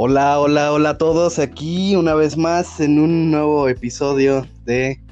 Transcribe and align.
Hola, 0.00 0.38
hola, 0.38 0.72
hola 0.72 0.90
a 0.90 0.96
todos. 0.96 1.40
Aquí 1.40 1.96
una 1.96 2.14
vez 2.14 2.36
más 2.36 2.78
en 2.78 3.00
un 3.00 3.32
nuevo 3.32 3.68
episodio 3.68 4.46
de 4.64 5.02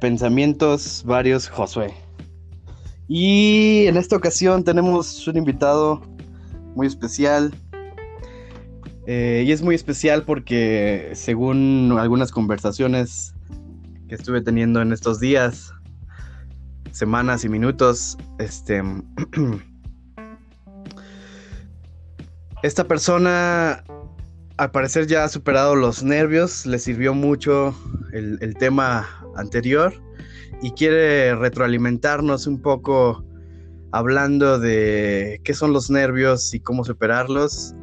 Pensamientos 0.00 1.02
Varios 1.04 1.48
Josué. 1.48 1.92
Y 3.08 3.86
en 3.86 3.96
esta 3.96 4.14
ocasión 4.14 4.62
tenemos 4.62 5.26
un 5.26 5.38
invitado 5.38 6.02
muy 6.76 6.86
especial. 6.86 7.52
Eh, 9.08 9.42
y 9.44 9.50
es 9.50 9.60
muy 9.60 9.74
especial 9.74 10.22
porque 10.22 11.10
según 11.14 11.96
algunas 11.98 12.30
conversaciones 12.30 13.34
que 14.06 14.14
estuve 14.14 14.40
teniendo 14.40 14.82
en 14.82 14.92
estos 14.92 15.18
días, 15.18 15.74
semanas 16.92 17.44
y 17.44 17.48
minutos, 17.48 18.18
este... 18.38 18.84
Esta 22.64 22.84
persona 22.84 23.84
al 24.56 24.70
parecer 24.70 25.06
ya 25.06 25.24
ha 25.24 25.28
superado 25.28 25.76
los 25.76 26.02
nervios, 26.02 26.64
le 26.64 26.78
sirvió 26.78 27.12
mucho 27.12 27.74
el, 28.14 28.56
tema 28.58 29.06
anterior 29.36 29.92
y 30.62 30.70
quiere 30.70 31.34
retroalimentarnos 31.34 32.46
un 32.46 32.62
poco 32.62 33.22
hablando 33.92 34.58
de 34.58 35.42
qué 35.44 35.52
son 35.52 35.74
los 35.74 35.90
nervios 35.90 36.54
y 36.54 36.60
cómo 36.60 36.84
superarlos. 36.84 37.74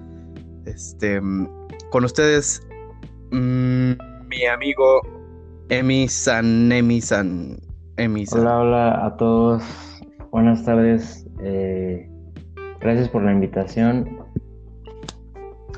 Este, 0.66 1.22
con 1.92 2.04
ustedes, 2.04 2.68
mmm, 3.30 3.92
mi 4.30 4.46
amigo 4.52 5.02
Emi 5.70 6.08
San, 6.08 6.72
Emi 6.72 7.02
San, 7.02 7.60
Emi 7.98 8.26
San. 8.26 8.42
Hola, 8.42 8.58
hola 8.58 9.06
a 9.06 9.16
todos. 9.16 9.64
Buenas 10.32 10.66
tardes. 10.66 11.28
Eh, 11.44 12.10
gracias 12.80 13.10
por 13.10 13.22
la 13.22 13.32
invitación. 13.32 14.21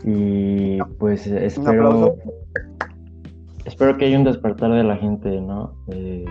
Y 0.03 0.81
pues 0.99 1.27
espero. 1.27 2.15
Espero 3.65 3.97
que 3.97 4.05
haya 4.05 4.17
un 4.17 4.25
despertar 4.25 4.71
de 4.71 4.83
la 4.83 4.97
gente, 4.97 5.39
¿no? 5.39 5.73
Eh, 5.87 6.25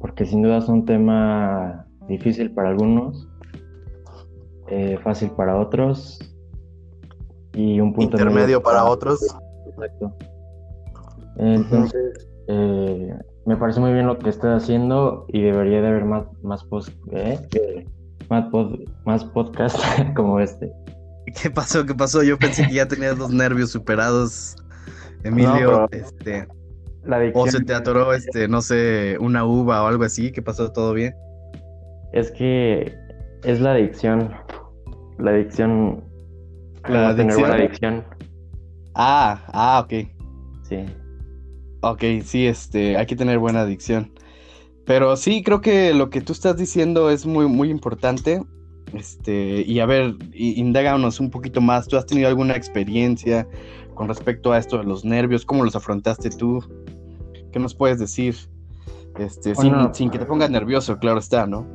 porque 0.00 0.24
sin 0.24 0.42
duda 0.42 0.58
es 0.58 0.68
un 0.68 0.86
tema 0.86 1.86
difícil 2.08 2.50
para 2.52 2.70
algunos, 2.70 3.28
eh, 4.68 4.98
fácil 5.02 5.30
para 5.32 5.60
otros 5.60 6.18
y 7.54 7.78
un 7.78 7.92
punto 7.92 8.16
intermedio 8.16 8.62
para, 8.62 8.78
para, 8.78 8.90
otros. 8.90 9.20
Exacto. 9.68 10.14
Entonces, 11.36 12.28
uh 12.48 12.52
-huh. 12.52 13.10
eh, 13.10 13.14
me 13.44 13.56
parece 13.56 13.80
muy 13.80 13.92
bien 13.92 14.06
lo 14.06 14.18
que 14.18 14.30
estás 14.30 14.62
haciendo 14.62 15.26
y 15.28 15.42
debería 15.42 15.82
de 15.82 15.88
haber 15.88 16.04
más, 16.04 16.24
más, 16.42 16.64
post, 16.64 16.90
¿eh? 17.12 17.38
más, 18.30 18.46
pod, 18.50 18.78
más 19.04 19.24
podcast 19.26 19.76
como 20.16 20.40
este. 20.40 20.72
¿Qué 21.42 21.50
pasó? 21.50 21.86
¿Qué 21.86 21.94
pasó? 21.94 22.22
Yo 22.22 22.38
pensé 22.38 22.66
que 22.66 22.74
ya 22.74 22.88
tenías 22.88 23.18
los 23.18 23.30
nervios 23.30 23.70
superados, 23.70 24.56
Emilio. 25.24 25.72
No, 25.72 25.88
este, 25.90 26.46
la 27.04 27.16
adicción... 27.16 27.48
O 27.48 27.50
se 27.50 27.60
te 27.64 27.74
atoró, 27.74 28.12
este, 28.12 28.48
no 28.48 28.60
sé, 28.62 29.16
una 29.20 29.44
uva 29.44 29.82
o 29.82 29.86
algo 29.86 30.04
así. 30.04 30.32
¿Qué 30.32 30.42
pasó? 30.42 30.72
¿Todo 30.72 30.92
bien? 30.94 31.14
Es 32.12 32.30
que 32.30 32.94
es 33.44 33.60
la 33.60 33.72
adicción. 33.72 34.32
La 35.18 35.32
adicción. 35.32 36.04
La 36.88 37.08
adicción. 37.08 37.40
Buena 37.40 37.54
adicción. 37.54 38.04
Ah, 38.94 39.42
ah, 39.48 39.84
ok. 39.84 40.08
Sí. 40.62 40.84
Ok, 41.80 42.02
sí, 42.24 42.46
este, 42.46 42.96
hay 42.96 43.06
que 43.06 43.16
tener 43.16 43.38
buena 43.38 43.62
adicción. 43.62 44.12
Pero 44.84 45.16
sí, 45.16 45.42
creo 45.42 45.60
que 45.60 45.94
lo 45.94 46.10
que 46.10 46.20
tú 46.20 46.32
estás 46.32 46.56
diciendo 46.56 47.10
es 47.10 47.26
muy, 47.26 47.46
muy 47.46 47.70
importante. 47.70 48.42
Este, 48.92 49.62
y 49.62 49.80
a 49.80 49.86
ver, 49.86 50.14
indáganos 50.34 51.20
un 51.20 51.30
poquito 51.30 51.60
más. 51.60 51.88
¿Tú 51.88 51.96
has 51.96 52.06
tenido 52.06 52.28
alguna 52.28 52.54
experiencia 52.54 53.46
con 53.94 54.08
respecto 54.08 54.52
a 54.52 54.58
esto 54.58 54.78
de 54.78 54.84
los 54.84 55.04
nervios? 55.04 55.44
¿Cómo 55.44 55.64
los 55.64 55.76
afrontaste 55.76 56.30
tú? 56.30 56.62
¿Qué 57.52 57.58
nos 57.58 57.74
puedes 57.74 57.98
decir? 57.98 58.34
Este, 59.18 59.54
sin, 59.54 59.94
sin, 59.94 60.10
que 60.10 60.18
te 60.18 60.24
pongas 60.24 60.50
nervioso, 60.50 60.98
claro 60.98 61.18
está, 61.18 61.46
¿no? 61.46 61.66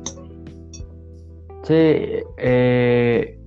Sí, 1.62 1.74
eh, 1.74 3.38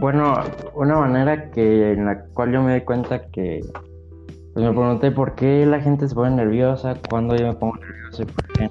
bueno, 0.00 0.34
una 0.74 0.98
manera 0.98 1.50
que 1.50 1.92
en 1.92 2.06
la 2.06 2.24
cual 2.26 2.52
yo 2.52 2.62
me 2.62 2.74
di 2.74 2.80
cuenta 2.82 3.26
que 3.26 3.60
pues 4.54 4.64
me 4.64 4.72
pregunté 4.72 5.10
por 5.10 5.34
qué 5.34 5.66
la 5.66 5.80
gente 5.80 6.08
se 6.08 6.14
pone 6.14 6.34
nerviosa, 6.34 6.96
cuando 7.08 7.36
yo 7.36 7.48
me 7.48 7.54
pongo 7.54 7.76
nervioso 7.76 8.22
y 8.22 8.26
por 8.26 8.46
qué. 8.48 8.70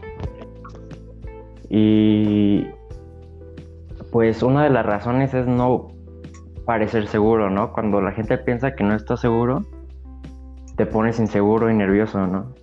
Y 1.70 2.68
pues 4.12 4.44
una 4.44 4.64
de 4.64 4.70
las 4.70 4.86
razones 4.86 5.34
es 5.34 5.46
no 5.48 5.88
parecer 6.66 7.08
seguro, 7.08 7.50
¿no? 7.50 7.74
Cuando 7.74 8.02
la 8.02 8.12
gente 8.12 8.38
piensa 8.38 8.76
que 8.76 8.84
no 8.84 8.96
está 8.96 9.18
seguro, 9.18 9.66
te 10.76 10.86
pones 10.86 11.20
inseguro 11.20 11.70
y 11.70 11.76
nervioso, 11.76 12.26
¿no? 12.28 12.54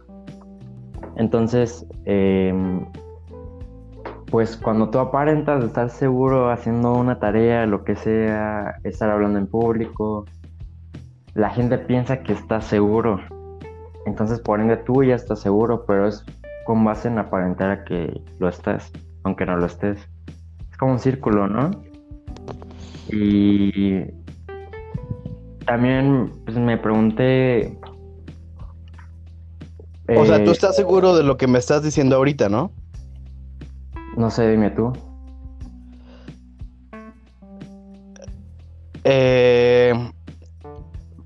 Entonces, 1.17 1.87
eh, 2.05 2.55
pues 4.31 4.57
cuando 4.57 4.91
tú 4.91 4.99
aparentas 4.99 5.65
estar 5.65 5.91
seguro 5.91 6.51
haciendo 6.51 6.93
una 6.95 7.19
tarea, 7.19 7.67
lo 7.67 7.85
que 7.85 7.97
sea, 7.97 8.77
estar 8.85 9.11
hablando 9.11 9.39
en 9.39 9.47
público, 9.47 10.25
la 11.35 11.51
gente 11.51 11.79
piensa 11.79 12.23
que 12.23 12.33
estás 12.33 12.65
seguro. 12.65 13.21
Entonces, 14.05 14.41
por 14.41 14.61
ende, 14.61 14.77
tú 14.77 15.03
ya 15.03 15.15
estás 15.15 15.41
seguro, 15.41 15.85
pero 15.87 16.07
es 16.09 16.25
con 16.65 16.85
base 16.85 17.09
en 17.09 17.19
aparentar 17.19 17.71
a 17.71 17.85
que 17.85 18.23
lo 18.39 18.49
estás, 18.49 18.93
aunque 19.25 19.47
no 19.47 19.57
lo 19.57 19.67
estés 19.67 20.09
como 20.79 20.93
un 20.93 20.99
círculo, 20.99 21.49
¿no? 21.49 21.71
Y 23.09 24.05
también 25.67 26.33
pues, 26.45 26.57
me 26.57 26.77
pregunté... 26.79 27.79
O 30.09 30.23
eh, 30.23 30.27
sea, 30.27 30.45
tú 30.45 30.53
estás 30.53 30.77
seguro 30.77 31.17
de 31.17 31.25
lo 31.25 31.37
que 31.37 31.47
me 31.47 31.59
estás 31.59 31.83
diciendo 31.83 32.17
ahorita, 32.17 32.49
¿no? 32.49 32.71
No 34.17 34.31
sé, 34.31 34.49
dime 34.49 34.71
tú. 34.71 34.93
Eh, 39.05 39.93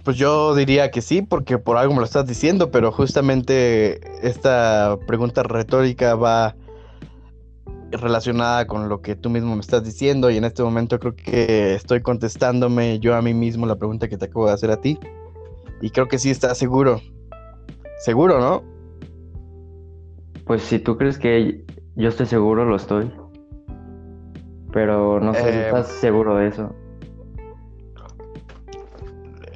pues 0.03 0.17
yo 0.17 0.55
diría 0.55 0.91
que 0.91 1.03
sí, 1.03 1.23
porque 1.23 1.59
por 1.59 1.77
algo 1.77 1.95
me 1.95 2.01
lo 2.01 2.05
estás 2.05 2.27
diciendo, 2.27 2.71
pero 2.71 2.91
justamente 2.91 4.01
esta 4.27 4.99
pregunta 5.07 5.43
retórica 5.43 6.15
va 6.15 6.55
relacionada 7.91 8.67
con 8.67 8.89
lo 8.89 9.01
que 9.01 9.17
tú 9.17 9.31
mismo 9.31 9.55
me 9.55 9.61
estás 9.61 9.85
diciendo 9.85 10.31
y 10.31 10.37
en 10.37 10.45
este 10.45 10.63
momento 10.63 10.99
creo 10.99 11.15
que 11.17 11.75
estoy 11.75 12.03
contestándome 12.03 12.99
yo 13.01 13.15
a 13.15 13.23
mí 13.23 13.35
mismo 13.35 13.67
la 13.67 13.77
pregunta 13.77 14.09
que 14.09 14.17
te 14.17 14.27
acabo 14.27 14.47
de 14.47 14.53
hacer 14.53 14.71
a 14.71 14.81
ti 14.81 14.99
y 15.81 15.91
creo 15.91 16.09
que 16.09 16.19
sí 16.19 16.31
estás 16.31 16.59
seguro. 16.59 17.01
Seguro, 17.99 18.41
¿no? 18.41 18.63
Pues 20.45 20.63
si 20.63 20.79
tú 20.79 20.97
crees 20.97 21.19
que 21.19 21.65
yo 21.97 22.09
estoy 22.09 22.27
seguro, 22.27 22.65
lo 22.65 22.77
estoy. 22.77 23.11
Pero 24.73 25.21
no 25.21 25.35
sé 25.35 25.49
eh, 25.49 25.53
si 25.53 25.59
estás 25.59 25.89
seguro 25.89 26.37
de 26.37 26.49
eso. 26.49 26.75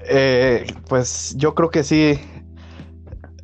Eh, 0.06 0.66
pues 0.88 1.34
yo 1.36 1.54
creo 1.54 1.70
que 1.70 1.84
sí. 1.84 2.18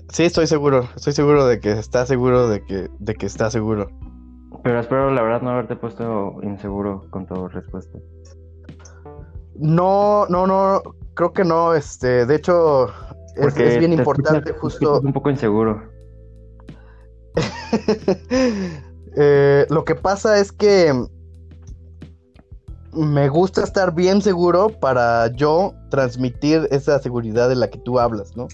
Sí, 0.09 0.25
estoy 0.25 0.47
seguro. 0.47 0.89
Estoy 0.97 1.13
seguro 1.13 1.47
de 1.47 1.61
que 1.61 1.73
estás 1.73 2.09
seguro 2.09 2.49
de 2.49 2.65
que, 2.65 2.89
de 2.99 3.15
que 3.15 3.27
estás 3.27 3.53
seguro. 3.53 3.91
Pero 4.63 4.81
espero 4.81 5.11
la 5.11 5.23
verdad 5.23 5.43
no 5.43 5.51
haberte 5.51 5.77
puesto 5.77 6.37
inseguro 6.43 7.07
con 7.11 7.27
tu 7.27 7.49
respuesta. 7.49 7.99
No, 9.55 10.27
no, 10.29 10.47
no, 10.47 10.83
creo 11.15 11.33
que 11.33 11.45
no, 11.45 11.75
este, 11.75 12.27
de 12.27 12.35
hecho 12.35 12.89
es, 13.37 13.57
es, 13.57 13.79
bien 13.79 13.93
importante 13.93 14.51
escuchas, 14.51 14.61
justo... 14.61 15.01
Un 15.01 15.13
poco 15.13 15.31
inseguro. 15.31 15.83
eh, 19.17 19.67
lo 19.69 19.85
que 19.85 19.95
pasa 19.95 20.39
es 20.39 20.53
que 20.53 20.93
me 22.93 23.29
gusta 23.29 23.63
estar 23.63 23.95
bien 23.95 24.21
seguro 24.21 24.69
para 24.69 25.29
yo 25.35 25.75
transmitir 25.91 26.67
esa 26.71 26.99
seguridad 26.99 27.49
de 27.49 27.57
la 27.57 27.71
que 27.71 27.79
tú 27.79 28.01
hablas, 28.01 28.37
¿no? 28.37 28.49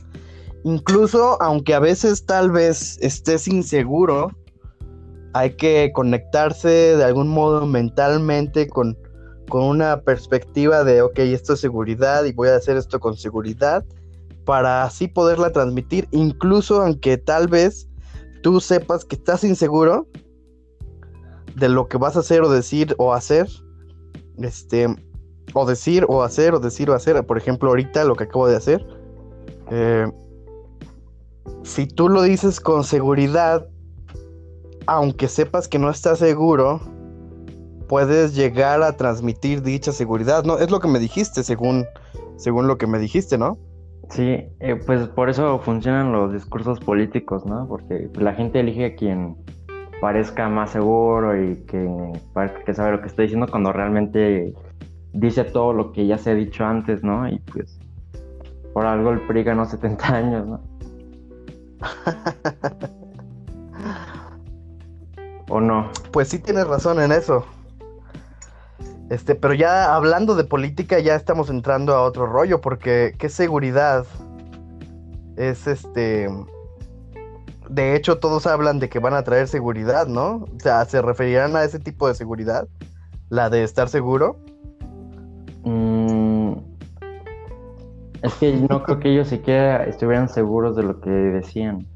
Incluso 0.64 1.40
aunque 1.40 1.74
a 1.74 1.78
veces 1.78 2.26
tal 2.26 2.50
vez 2.50 2.98
estés 3.00 3.48
inseguro, 3.48 4.30
hay 5.38 5.56
que 5.56 5.92
conectarse 5.92 6.68
de 6.68 7.04
algún 7.04 7.28
modo 7.28 7.66
mentalmente 7.66 8.68
con, 8.68 8.96
con 9.48 9.64
una 9.64 10.00
perspectiva 10.00 10.82
de, 10.82 11.02
ok, 11.02 11.18
esto 11.18 11.52
es 11.54 11.60
seguridad 11.60 12.24
y 12.24 12.32
voy 12.32 12.48
a 12.48 12.56
hacer 12.56 12.76
esto 12.76 13.00
con 13.00 13.16
seguridad 13.16 13.84
para 14.44 14.84
así 14.84 15.08
poderla 15.08 15.52
transmitir, 15.52 16.08
incluso 16.12 16.80
aunque 16.80 17.18
tal 17.18 17.48
vez 17.48 17.88
tú 18.42 18.60
sepas 18.60 19.04
que 19.04 19.16
estás 19.16 19.44
inseguro 19.44 20.06
de 21.56 21.68
lo 21.68 21.88
que 21.88 21.98
vas 21.98 22.16
a 22.16 22.20
hacer 22.20 22.42
o 22.42 22.48
decir 22.48 22.94
o 22.98 23.12
hacer, 23.12 23.48
este, 24.38 24.86
o 25.52 25.66
decir 25.66 26.06
o 26.08 26.22
hacer 26.22 26.54
o 26.54 26.60
decir 26.60 26.88
o 26.88 26.94
hacer, 26.94 27.26
por 27.26 27.36
ejemplo, 27.36 27.70
ahorita 27.70 28.04
lo 28.04 28.14
que 28.14 28.24
acabo 28.24 28.46
de 28.46 28.56
hacer, 28.56 28.86
eh, 29.70 30.06
si 31.62 31.86
tú 31.86 32.08
lo 32.08 32.22
dices 32.22 32.60
con 32.60 32.84
seguridad, 32.84 33.66
aunque 34.86 35.28
sepas 35.28 35.68
que 35.68 35.78
no 35.78 35.90
estás 35.90 36.18
seguro, 36.18 36.80
puedes 37.88 38.34
llegar 38.34 38.82
a 38.82 38.96
transmitir 38.96 39.62
dicha 39.62 39.92
seguridad, 39.92 40.44
¿no? 40.44 40.58
Es 40.58 40.70
lo 40.70 40.80
que 40.80 40.88
me 40.88 40.98
dijiste 40.98 41.42
según 41.42 41.84
según 42.36 42.66
lo 42.66 42.78
que 42.78 42.86
me 42.86 42.98
dijiste, 42.98 43.38
¿no? 43.38 43.56
Sí, 44.10 44.44
eh, 44.60 44.76
pues 44.86 45.08
por 45.08 45.30
eso 45.30 45.58
funcionan 45.60 46.12
los 46.12 46.32
discursos 46.32 46.78
políticos, 46.78 47.44
¿no? 47.44 47.66
Porque 47.66 48.08
la 48.14 48.34
gente 48.34 48.60
elige 48.60 48.84
a 48.84 48.94
quien 48.94 49.36
parezca 50.00 50.48
más 50.48 50.70
seguro 50.70 51.42
y 51.42 51.56
que 51.64 52.12
parezca 52.32 52.62
que 52.64 52.74
sabe 52.74 52.92
lo 52.92 53.00
que 53.00 53.08
está 53.08 53.22
diciendo 53.22 53.46
cuando 53.50 53.72
realmente 53.72 54.54
dice 55.12 55.44
todo 55.44 55.72
lo 55.72 55.92
que 55.92 56.06
ya 56.06 56.18
se 56.18 56.30
ha 56.30 56.34
dicho 56.34 56.64
antes, 56.64 57.02
¿no? 57.02 57.28
Y 57.28 57.38
pues 57.40 57.80
por 58.72 58.86
algo 58.86 59.10
el 59.10 59.26
PRI 59.26 59.42
ganó 59.42 59.64
70 59.64 60.14
años, 60.14 60.46
¿no? 60.46 60.60
¿O 65.48 65.60
no? 65.60 65.90
Pues 66.12 66.28
sí 66.28 66.38
tienes 66.38 66.66
razón 66.66 67.00
en 67.00 67.12
eso. 67.12 67.44
Este, 69.10 69.36
pero 69.36 69.54
ya 69.54 69.94
hablando 69.94 70.34
de 70.34 70.44
política, 70.44 70.98
ya 70.98 71.14
estamos 71.14 71.48
entrando 71.48 71.94
a 71.94 72.02
otro 72.02 72.26
rollo, 72.26 72.60
porque 72.60 73.14
qué 73.18 73.28
seguridad 73.28 74.04
es 75.36 75.66
este. 75.66 76.28
De 77.68 77.94
hecho, 77.94 78.18
todos 78.18 78.46
hablan 78.46 78.78
de 78.78 78.88
que 78.88 78.98
van 78.98 79.14
a 79.14 79.22
traer 79.22 79.48
seguridad, 79.48 80.06
¿no? 80.06 80.46
O 80.56 80.60
sea, 80.60 80.84
¿se 80.84 81.02
referirán 81.02 81.54
a 81.56 81.64
ese 81.64 81.78
tipo 81.78 82.08
de 82.08 82.14
seguridad? 82.14 82.66
¿La 83.28 83.50
de 83.50 83.62
estar 83.62 83.88
seguro? 83.88 84.36
Mm, 85.64 86.52
es 88.22 88.34
que 88.34 88.54
no 88.68 88.82
creo 88.82 88.98
que 88.98 89.12
ellos 89.12 89.28
siquiera 89.28 89.84
estuvieran 89.84 90.28
seguros 90.28 90.76
de 90.76 90.82
lo 90.82 91.00
que 91.00 91.10
decían. 91.10 91.86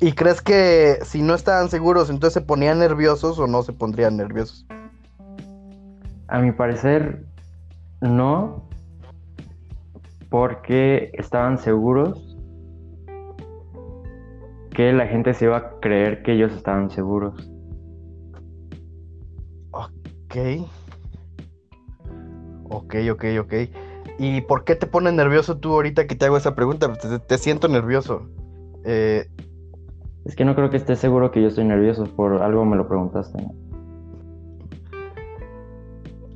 ¿Y 0.00 0.12
crees 0.12 0.40
que 0.40 0.98
si 1.04 1.20
no 1.20 1.34
estaban 1.34 1.68
seguros, 1.68 2.08
entonces 2.08 2.32
se 2.32 2.40
ponían 2.40 2.78
nerviosos 2.78 3.38
o 3.38 3.46
no 3.46 3.62
se 3.62 3.74
pondrían 3.74 4.16
nerviosos? 4.16 4.66
A 6.28 6.38
mi 6.38 6.52
parecer, 6.52 7.26
no, 8.00 8.64
porque 10.30 11.10
estaban 11.14 11.58
seguros 11.58 12.38
que 14.70 14.92
la 14.94 15.06
gente 15.06 15.34
se 15.34 15.44
iba 15.44 15.58
a 15.58 15.80
creer 15.80 16.22
que 16.22 16.32
ellos 16.32 16.52
estaban 16.52 16.90
seguros. 16.90 17.50
Ok. 19.72 20.36
Ok, 22.70 22.94
ok, 23.12 23.24
ok. 23.40 23.54
¿Y 24.18 24.40
por 24.42 24.64
qué 24.64 24.76
te 24.76 24.86
pones 24.86 25.12
nervioso 25.12 25.58
tú 25.58 25.74
ahorita 25.74 26.06
que 26.06 26.14
te 26.14 26.24
hago 26.24 26.38
esa 26.38 26.54
pregunta? 26.54 26.90
Te, 26.94 27.18
te 27.18 27.36
siento 27.36 27.68
nervioso. 27.68 28.28
Eh, 28.84 29.28
es 30.24 30.36
que 30.36 30.44
no 30.44 30.54
creo 30.54 30.70
que 30.70 30.76
estés 30.76 30.98
seguro 30.98 31.30
que 31.30 31.42
yo 31.42 31.48
estoy 31.48 31.64
nervioso, 31.64 32.04
por 32.04 32.42
algo 32.42 32.64
me 32.64 32.76
lo 32.76 32.86
preguntaste. 32.86 33.38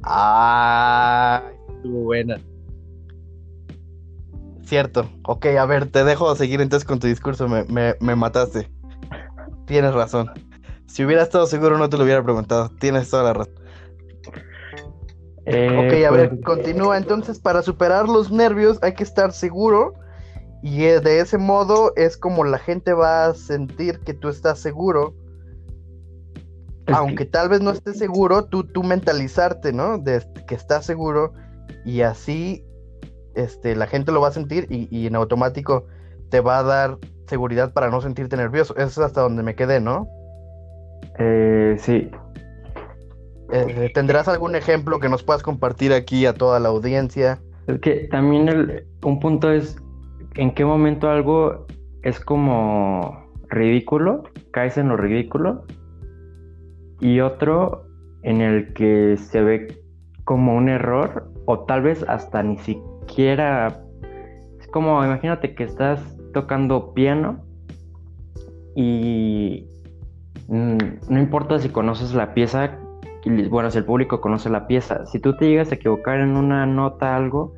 Ah, 0.02 1.42
estuvo 1.68 2.04
buena. 2.04 2.38
Cierto. 4.64 5.08
Ok, 5.24 5.46
a 5.46 5.66
ver, 5.66 5.90
te 5.90 6.04
dejo 6.04 6.34
seguir 6.34 6.60
entonces 6.60 6.86
con 6.86 6.98
tu 6.98 7.06
discurso. 7.06 7.48
Me, 7.48 7.64
me, 8.00 8.16
mataste. 8.16 8.70
Tienes 9.66 9.94
razón. 9.94 10.30
Si 10.86 11.04
hubiera 11.04 11.22
estado 11.22 11.46
seguro 11.46 11.78
no 11.78 11.88
te 11.88 11.96
lo 11.96 12.04
hubiera 12.04 12.22
preguntado. 12.22 12.70
Tienes 12.80 13.10
toda 13.10 13.24
la 13.24 13.32
razón. 13.34 13.54
Eh, 15.46 15.76
ok, 15.76 16.06
a 16.06 16.10
ver, 16.10 16.30
pues, 16.30 16.42
continúa. 16.42 16.96
Entonces, 16.96 17.38
para 17.38 17.62
superar 17.62 18.08
los 18.08 18.30
nervios 18.30 18.78
hay 18.82 18.94
que 18.94 19.04
estar 19.04 19.32
seguro 19.32 19.94
y 20.64 20.84
eh, 20.86 20.98
de 21.00 21.20
ese 21.20 21.36
modo 21.36 21.92
es 21.94 22.16
como 22.16 22.42
la 22.42 22.56
gente 22.56 22.94
va 22.94 23.26
a 23.26 23.34
sentir 23.34 24.00
que 24.00 24.14
tú 24.14 24.30
estás 24.30 24.58
seguro. 24.58 25.12
Aunque 26.86 27.26
tal 27.26 27.50
vez 27.50 27.60
no 27.60 27.70
estés 27.70 27.98
seguro, 27.98 28.46
tú, 28.46 28.64
tú 28.64 28.82
mentalizarte, 28.82 29.74
¿no? 29.74 29.98
De 29.98 30.22
que 30.46 30.54
estás 30.54 30.86
seguro 30.86 31.34
y 31.84 32.00
así 32.00 32.64
este, 33.34 33.76
la 33.76 33.86
gente 33.86 34.10
lo 34.10 34.22
va 34.22 34.28
a 34.28 34.32
sentir 34.32 34.66
y, 34.70 35.06
en 35.06 35.16
automático 35.16 35.84
te 36.30 36.40
va 36.40 36.60
a 36.60 36.62
dar 36.62 36.96
seguridad 37.26 37.74
para 37.74 37.90
no 37.90 38.00
sentirte 38.00 38.34
nervioso. 38.38 38.74
Eso 38.76 38.86
es 38.86 38.98
hasta 38.98 39.20
donde 39.20 39.42
me 39.42 39.54
quedé, 39.54 39.80
¿no? 39.80 40.08
Eh, 41.18 41.76
sí. 41.78 42.10
Eh, 43.52 43.90
¿Tendrás 43.92 44.28
algún 44.28 44.56
ejemplo 44.56 44.98
que 44.98 45.10
nos 45.10 45.22
puedas 45.22 45.42
compartir 45.42 45.92
aquí 45.92 46.24
a 46.24 46.32
toda 46.32 46.58
la 46.58 46.70
audiencia? 46.70 47.38
Es 47.66 47.80
que 47.80 48.08
también 48.10 48.48
el, 48.48 48.86
un 49.02 49.20
punto 49.20 49.52
es 49.52 49.76
en 50.36 50.54
qué 50.54 50.64
momento 50.64 51.08
algo 51.08 51.66
es 52.02 52.20
como 52.20 53.24
ridículo, 53.48 54.24
caes 54.50 54.78
en 54.78 54.88
lo 54.88 54.96
ridículo, 54.96 55.64
y 57.00 57.20
otro 57.20 57.86
en 58.22 58.40
el 58.40 58.72
que 58.72 59.16
se 59.16 59.42
ve 59.42 59.66
como 60.24 60.56
un 60.56 60.68
error, 60.68 61.30
o 61.46 61.60
tal 61.60 61.82
vez 61.82 62.04
hasta 62.08 62.42
ni 62.42 62.58
siquiera... 62.58 63.80
Es 64.60 64.66
como, 64.68 65.04
imagínate 65.04 65.54
que 65.54 65.64
estás 65.64 66.00
tocando 66.32 66.94
piano 66.94 67.44
y 68.74 69.68
mm, 70.48 70.78
no 71.08 71.18
importa 71.18 71.58
si 71.58 71.68
conoces 71.68 72.14
la 72.14 72.34
pieza, 72.34 72.78
bueno, 73.50 73.70
si 73.70 73.78
el 73.78 73.84
público 73.84 74.20
conoce 74.20 74.50
la 74.50 74.66
pieza, 74.66 75.06
si 75.06 75.18
tú 75.20 75.36
te 75.36 75.48
llegas 75.48 75.70
a 75.70 75.76
equivocar 75.76 76.20
en 76.20 76.36
una 76.36 76.66
nota, 76.66 77.16
algo, 77.16 77.54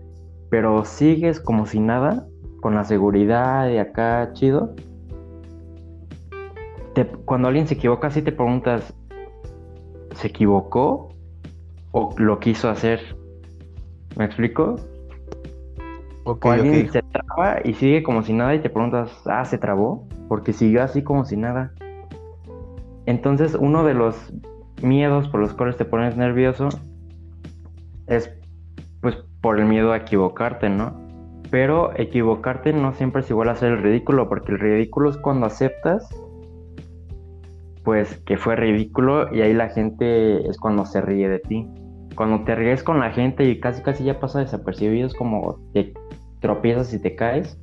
pero 0.50 0.84
sigues 0.84 1.40
como 1.40 1.66
si 1.66 1.80
nada, 1.80 2.26
con 2.66 2.74
la 2.74 2.82
seguridad 2.82 3.68
y 3.68 3.78
acá 3.78 4.32
chido. 4.32 4.74
cuando 7.24 7.46
alguien 7.46 7.68
se 7.68 7.74
equivoca, 7.74 8.08
así 8.08 8.22
te 8.22 8.32
preguntas, 8.32 8.92
¿se 10.16 10.26
equivocó 10.26 11.10
o 11.92 12.12
lo 12.18 12.40
quiso 12.40 12.68
hacer? 12.68 13.00
¿Me 14.16 14.24
explico? 14.24 14.74
o 16.24 16.36
alguien 16.50 16.90
se 16.90 17.02
traba 17.02 17.60
y 17.62 17.74
sigue 17.74 18.02
como 18.02 18.24
si 18.24 18.32
nada 18.32 18.52
y 18.56 18.58
te 18.58 18.68
preguntas, 18.68 19.12
ah, 19.26 19.44
se 19.44 19.58
trabó, 19.58 20.04
porque 20.26 20.52
siguió 20.52 20.82
así 20.82 21.04
como 21.04 21.24
si 21.24 21.36
nada. 21.36 21.72
Entonces, 23.06 23.54
uno 23.54 23.84
de 23.84 23.94
los 23.94 24.32
miedos 24.82 25.28
por 25.28 25.38
los 25.38 25.54
cuales 25.54 25.76
te 25.76 25.84
pones 25.84 26.16
nervioso 26.16 26.68
es 28.08 28.28
pues 29.00 29.18
por 29.40 29.60
el 29.60 29.66
miedo 29.66 29.92
a 29.92 29.98
equivocarte, 29.98 30.68
¿no? 30.68 31.05
Pero 31.50 31.96
equivocarte 31.96 32.72
no 32.72 32.92
siempre 32.92 33.22
es 33.22 33.30
igual 33.30 33.48
a 33.48 33.52
hacer 33.52 33.72
el 33.72 33.82
ridículo, 33.82 34.28
porque 34.28 34.52
el 34.52 34.58
ridículo 34.58 35.10
es 35.10 35.16
cuando 35.16 35.46
aceptas, 35.46 36.08
pues 37.84 38.16
que 38.26 38.36
fue 38.36 38.56
ridículo 38.56 39.32
y 39.32 39.42
ahí 39.42 39.54
la 39.54 39.68
gente 39.68 40.48
es 40.48 40.58
cuando 40.58 40.84
se 40.84 41.00
ríe 41.00 41.28
de 41.28 41.38
ti. 41.38 41.68
Cuando 42.16 42.44
te 42.44 42.54
ríes 42.54 42.82
con 42.82 42.98
la 42.98 43.10
gente 43.10 43.44
y 43.44 43.60
casi 43.60 43.82
casi 43.82 44.04
ya 44.04 44.18
pasa 44.18 44.40
desapercibido, 44.40 45.06
es 45.06 45.14
como 45.14 45.60
te 45.72 45.94
tropiezas 46.40 46.92
y 46.94 47.00
te 47.00 47.14
caes. 47.14 47.58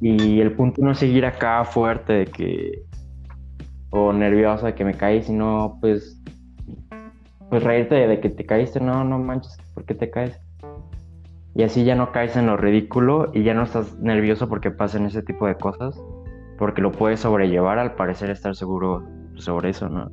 Y 0.00 0.40
el 0.40 0.52
punto 0.52 0.82
no 0.82 0.92
es 0.92 0.98
seguir 0.98 1.24
acá 1.24 1.64
fuerte 1.64 2.12
de 2.12 2.24
que 2.26 2.82
o 3.90 4.12
nervioso 4.12 4.66
de 4.66 4.74
que 4.74 4.84
me 4.84 4.94
caí, 4.94 5.22
sino 5.22 5.78
pues 5.80 6.20
pues 7.48 7.62
reírte 7.62 7.94
de 7.94 8.20
que 8.20 8.28
te 8.28 8.44
caíste, 8.44 8.80
no, 8.80 9.04
no 9.04 9.18
manches, 9.18 9.56
¿por 9.72 9.84
qué 9.84 9.94
te 9.94 10.10
caes? 10.10 10.38
Y 11.54 11.62
así 11.62 11.84
ya 11.84 11.94
no 11.94 12.12
caes 12.12 12.36
en 12.36 12.46
lo 12.46 12.56
ridículo 12.56 13.30
y 13.32 13.42
ya 13.42 13.54
no 13.54 13.64
estás 13.64 13.98
nervioso 13.98 14.48
porque 14.48 14.70
pasen 14.70 15.06
ese 15.06 15.22
tipo 15.22 15.46
de 15.46 15.56
cosas, 15.56 16.00
porque 16.58 16.82
lo 16.82 16.92
puedes 16.92 17.20
sobrellevar 17.20 17.78
al 17.78 17.94
parecer 17.94 18.30
estar 18.30 18.54
seguro 18.54 19.04
sobre 19.34 19.70
eso, 19.70 19.88
¿no? 19.88 20.10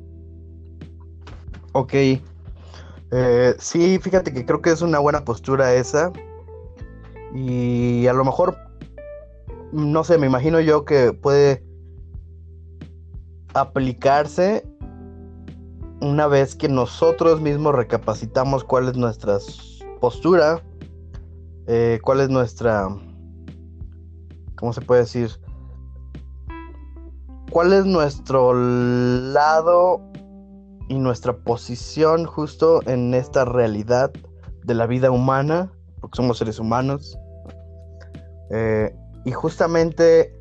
Ok. 1.72 1.94
Eh, 3.12 3.54
sí, 3.58 3.98
fíjate 4.00 4.32
que 4.32 4.44
creo 4.44 4.60
que 4.60 4.70
es 4.70 4.82
una 4.82 4.98
buena 4.98 5.24
postura 5.24 5.74
esa. 5.74 6.10
Y 7.34 8.06
a 8.06 8.12
lo 8.12 8.24
mejor, 8.24 8.56
no 9.72 10.02
sé, 10.04 10.18
me 10.18 10.26
imagino 10.26 10.60
yo 10.60 10.84
que 10.84 11.12
puede 11.12 11.62
aplicarse 13.54 14.66
una 16.00 16.26
vez 16.26 16.54
que 16.54 16.68
nosotros 16.68 17.40
mismos 17.40 17.74
recapacitamos 17.74 18.64
cuál 18.64 18.88
es 18.88 18.96
nuestra 18.96 19.38
postura 20.00 20.62
eh, 21.66 21.98
cuál 22.02 22.20
es 22.20 22.28
nuestra, 22.28 22.88
¿cómo 24.56 24.72
se 24.72 24.80
puede 24.80 25.02
decir? 25.02 25.30
¿Cuál 27.50 27.72
es 27.72 27.86
nuestro 27.86 28.54
lado 28.54 30.00
y 30.88 30.98
nuestra 30.98 31.36
posición 31.36 32.24
justo 32.24 32.86
en 32.86 33.14
esta 33.14 33.44
realidad 33.44 34.12
de 34.64 34.74
la 34.74 34.86
vida 34.86 35.10
humana? 35.10 35.72
Porque 36.00 36.16
somos 36.16 36.38
seres 36.38 36.58
humanos. 36.58 37.18
Eh, 38.50 38.94
y 39.24 39.32
justamente 39.32 40.32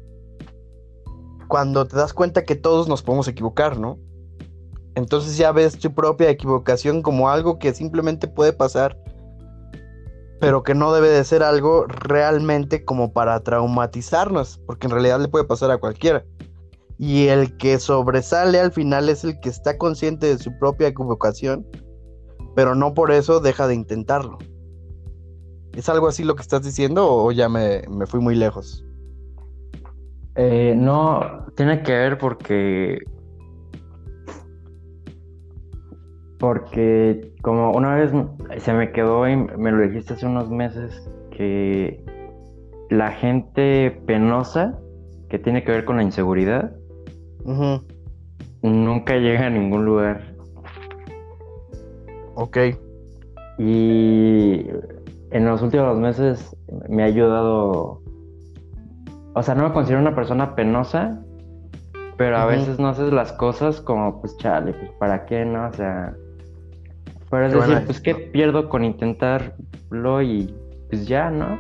cuando 1.48 1.88
te 1.88 1.96
das 1.96 2.14
cuenta 2.14 2.44
que 2.44 2.56
todos 2.56 2.88
nos 2.88 3.02
podemos 3.02 3.28
equivocar, 3.28 3.80
¿no? 3.80 3.98
Entonces 4.96 5.38
ya 5.38 5.52
ves 5.52 5.78
tu 5.78 5.94
propia 5.94 6.30
equivocación 6.30 7.02
como 7.02 7.30
algo 7.30 7.58
que 7.60 7.74
simplemente 7.74 8.28
puede 8.28 8.54
pasar 8.54 8.98
pero 10.40 10.64
que 10.64 10.76
no 10.76 10.94
debe 10.94 11.10
de 11.10 11.24
ser 11.24 11.44
algo 11.44 11.86
realmente 11.88 12.84
como 12.84 13.14
para 13.14 13.40
traumatizarnos, 13.42 14.60
porque 14.66 14.88
en 14.88 14.92
realidad 14.92 15.20
le 15.20 15.28
puede 15.28 15.46
pasar 15.46 15.72
a 15.72 15.78
cualquiera. 15.78 16.24
Y 16.98 17.28
el 17.28 17.58
que 17.58 17.80
sobresale 17.80 18.60
al 18.60 18.72
final 18.72 19.10
es 19.10 19.24
el 19.24 19.40
que 19.40 19.50
está 19.50 19.78
consciente 19.78 20.28
de 20.28 20.38
su 20.38 20.58
propia 20.60 20.88
equivocación, 20.88 21.66
pero 22.56 22.76
no 22.76 22.94
por 22.94 23.12
eso 23.12 23.40
deja 23.40 23.68
de 23.68 23.76
intentarlo. 23.76 24.38
¿Es 25.74 25.90
algo 25.90 26.08
así 26.08 26.24
lo 26.24 26.36
que 26.36 26.42
estás 26.42 26.64
diciendo 26.64 27.06
o 27.06 27.32
ya 27.32 27.50
me, 27.50 27.82
me 27.90 28.06
fui 28.06 28.22
muy 28.22 28.36
lejos? 28.36 28.86
Eh, 30.36 30.74
no, 30.76 31.46
tiene 31.56 31.82
que 31.84 31.94
ver 31.94 32.18
porque. 32.18 33.00
Porque, 36.40 37.34
como 37.46 37.74
una 37.74 37.94
vez 37.94 38.12
se 38.58 38.74
me 38.74 38.92
quedó 38.92 39.30
y 39.30 39.36
me 39.38 39.72
lo 39.72 39.84
dijiste 39.88 40.16
hace 40.16 40.26
unos 40.26 40.50
meses, 40.50 41.08
que 41.30 42.04
la 42.90 43.12
gente 43.12 44.02
penosa, 44.08 44.80
que 45.30 45.38
tiene 45.38 45.64
que 45.64 45.72
ver 45.72 45.86
con 45.86 45.98
la 45.98 46.02
inseguridad, 46.02 46.76
nunca 48.64 49.18
llega 49.18 49.46
a 49.46 49.50
ningún 49.52 49.86
lugar. 49.86 50.24
Ok. 52.34 52.58
Y 53.60 54.66
en 55.30 55.46
los 55.46 55.62
últimos 55.62 56.00
meses 56.00 56.58
me 56.90 57.04
ha 57.04 57.06
ayudado 57.06 58.02
o 59.36 59.44
sea, 59.44 59.54
no 59.54 59.68
me 59.68 59.72
considero 59.72 60.02
una 60.02 60.16
persona 60.16 60.56
penosa, 60.56 61.22
pero 62.18 62.38
a 62.38 62.48
veces 62.48 62.80
no 62.80 62.88
haces 62.88 63.14
las 63.14 63.34
cosas 63.34 63.82
como, 63.82 64.20
pues 64.20 64.36
chale, 64.38 64.74
pues 64.74 64.90
para 64.94 65.28
qué, 65.28 65.46
¿no? 65.46 65.68
O 65.68 65.74
sea, 65.74 66.16
pero 67.36 67.48
es 67.48 67.54
decir, 67.54 67.86
pues 67.86 68.00
qué 68.00 68.16
pierdo 68.16 68.70
con 68.70 68.86
intentarlo 68.86 70.22
y 70.22 70.56
pues 70.90 71.06
ya, 71.06 71.30
¿no? 71.30 71.60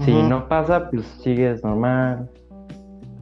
Si 0.00 0.12
no 0.12 0.48
pasa, 0.48 0.90
pues 0.90 1.06
sigues 1.22 1.62
normal. 1.62 2.28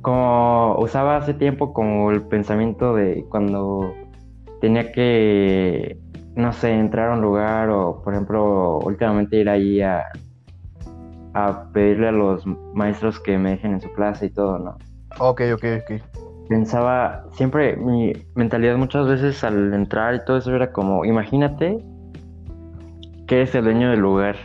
Como 0.01 0.77
usaba 0.79 1.17
hace 1.17 1.35
tiempo 1.35 1.75
como 1.75 2.11
el 2.11 2.23
pensamiento 2.23 2.95
de 2.95 3.27
cuando 3.29 3.93
tenía 4.63 4.91
que, 4.91 5.99
no 6.35 6.53
sé, 6.53 6.73
entrar 6.73 7.11
a 7.11 7.15
un 7.15 7.21
lugar 7.21 7.69
o, 7.69 8.01
por 8.03 8.15
ejemplo, 8.15 8.79
últimamente 8.79 9.37
ir 9.37 9.49
ahí 9.51 9.83
a, 9.83 10.05
a 11.35 11.65
pedirle 11.73 12.09
a 12.09 12.13
los 12.13 12.47
maestros 12.73 13.21
que 13.21 13.37
me 13.37 13.51
dejen 13.51 13.73
en 13.73 13.81
su 13.83 13.93
clase 13.93 14.27
y 14.27 14.31
todo, 14.31 14.59
¿no? 14.59 14.79
Ok, 15.19 15.43
ok, 15.55 15.65
ok. 15.83 16.16
Pensaba, 16.49 17.25
siempre 17.33 17.77
mi 17.77 18.13
mentalidad 18.35 18.77
muchas 18.77 19.09
veces 19.09 19.43
al 19.43 19.75
entrar 19.75 20.15
y 20.15 20.25
todo 20.25 20.37
eso 20.37 20.55
era 20.55 20.73
como, 20.73 21.05
imagínate 21.05 21.79
que 23.27 23.43
es 23.43 23.55
el 23.55 23.65
dueño 23.65 23.91
del 23.91 24.01
lugar. 24.01 24.37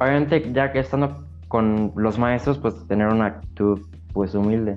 Obviamente 0.00 0.52
ya 0.52 0.72
que 0.72 0.78
estando 0.78 1.26
con 1.48 1.92
los 1.96 2.18
maestros, 2.18 2.58
pues 2.58 2.86
tener 2.86 3.08
una 3.08 3.26
actitud 3.26 3.80
pues 4.12 4.34
humilde. 4.34 4.76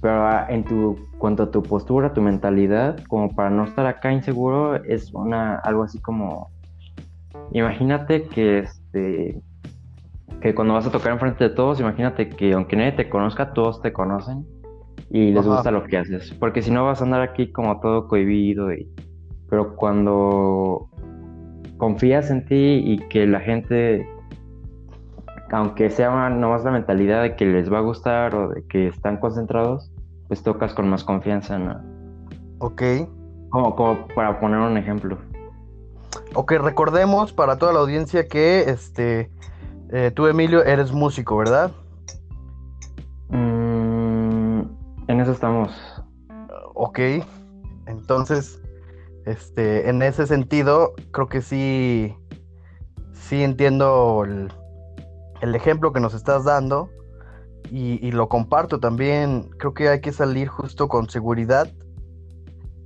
Pero 0.00 0.26
ah, 0.26 0.46
en 0.48 0.64
tu, 0.64 0.96
cuanto 1.18 1.44
a 1.44 1.50
tu 1.50 1.62
postura, 1.62 2.12
tu 2.12 2.20
mentalidad, 2.20 3.02
como 3.08 3.34
para 3.34 3.50
no 3.50 3.64
estar 3.64 3.86
acá 3.86 4.12
inseguro, 4.12 4.76
es 4.84 5.12
una 5.14 5.56
algo 5.56 5.82
así 5.82 5.98
como 6.00 6.50
Imagínate 7.52 8.24
que 8.24 8.60
este 8.60 9.40
que 10.40 10.54
cuando 10.54 10.74
vas 10.74 10.86
a 10.86 10.90
tocar 10.90 11.12
enfrente 11.12 11.44
de 11.44 11.50
todos, 11.50 11.80
imagínate 11.80 12.28
que 12.28 12.52
aunque 12.52 12.76
nadie 12.76 12.92
te 12.92 13.08
conozca, 13.08 13.52
todos 13.52 13.80
te 13.82 13.92
conocen 13.92 14.46
y 15.10 15.32
les 15.32 15.46
gusta 15.46 15.70
lo 15.70 15.84
que 15.84 15.98
haces. 15.98 16.32
Porque 16.34 16.62
si 16.62 16.70
no 16.70 16.84
vas 16.84 17.00
a 17.00 17.04
andar 17.04 17.22
aquí 17.22 17.52
como 17.52 17.80
todo 17.80 18.08
cohibido 18.08 18.72
y 18.72 18.88
pero 19.48 19.76
cuando 19.76 20.88
confías 21.76 22.30
en 22.30 22.44
ti 22.46 22.82
y 22.84 22.98
que 23.08 23.26
la 23.26 23.40
gente 23.40 24.08
aunque 25.50 25.90
sea 25.90 26.28
nomás 26.30 26.64
la 26.64 26.72
mentalidad 26.72 27.22
de 27.22 27.36
que 27.36 27.46
les 27.46 27.72
va 27.72 27.78
a 27.78 27.82
gustar 27.82 28.34
o 28.34 28.48
de 28.48 28.64
que 28.66 28.88
están 28.88 29.18
concentrados, 29.18 29.92
pues 30.28 30.42
tocas 30.42 30.74
con 30.74 30.88
más 30.88 31.04
confianza, 31.04 31.58
¿no? 31.58 31.80
Ok. 32.58 32.82
Como, 33.50 33.76
como 33.76 34.08
para 34.08 34.40
poner 34.40 34.58
un 34.58 34.76
ejemplo. 34.76 35.18
Ok, 36.34 36.52
recordemos 36.52 37.32
para 37.32 37.56
toda 37.58 37.72
la 37.72 37.80
audiencia 37.80 38.26
que 38.26 38.64
este 38.68 39.30
eh, 39.92 40.10
tú, 40.14 40.26
Emilio, 40.26 40.64
eres 40.64 40.92
músico, 40.92 41.36
¿verdad? 41.36 41.70
Mm, 43.28 44.60
en 45.08 45.20
eso 45.20 45.32
estamos. 45.32 45.72
Ok, 46.74 46.98
entonces, 47.86 48.60
este, 49.24 49.88
en 49.88 50.02
ese 50.02 50.26
sentido, 50.26 50.92
creo 51.12 51.28
que 51.28 51.42
sí, 51.42 52.14
sí 53.12 53.42
entiendo 53.42 54.24
el, 54.24 55.54
ejemplo 55.54 55.92
que 55.92 56.00
nos 56.00 56.14
estás 56.14 56.44
dando 56.44 56.90
y, 57.70 58.04
y, 58.06 58.12
lo 58.12 58.28
comparto 58.28 58.80
también. 58.80 59.48
Creo 59.58 59.74
que 59.74 59.88
hay 59.88 60.00
que 60.00 60.12
salir 60.12 60.48
justo 60.48 60.88
con 60.88 61.08
seguridad 61.08 61.72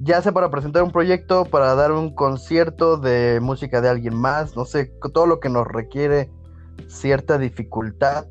ya 0.00 0.22
sea 0.22 0.32
para 0.32 0.50
presentar 0.50 0.82
un 0.82 0.92
proyecto, 0.92 1.44
para 1.44 1.74
dar 1.74 1.92
un 1.92 2.14
concierto 2.14 2.96
de 2.96 3.38
música 3.40 3.82
de 3.82 3.90
alguien 3.90 4.16
más, 4.16 4.56
no 4.56 4.64
sé, 4.64 4.92
todo 5.12 5.26
lo 5.26 5.40
que 5.40 5.50
nos 5.50 5.66
requiere 5.66 6.30
cierta 6.88 7.38
dificultad, 7.38 8.26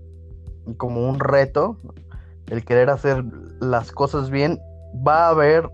como 0.77 1.07
un 1.09 1.19
reto, 1.19 1.77
el 2.47 2.63
querer 2.65 2.89
hacer 2.89 3.23
las 3.59 3.91
cosas 3.91 4.29
bien, 4.29 4.59
va 5.07 5.27
a 5.27 5.29
haber 5.29 5.69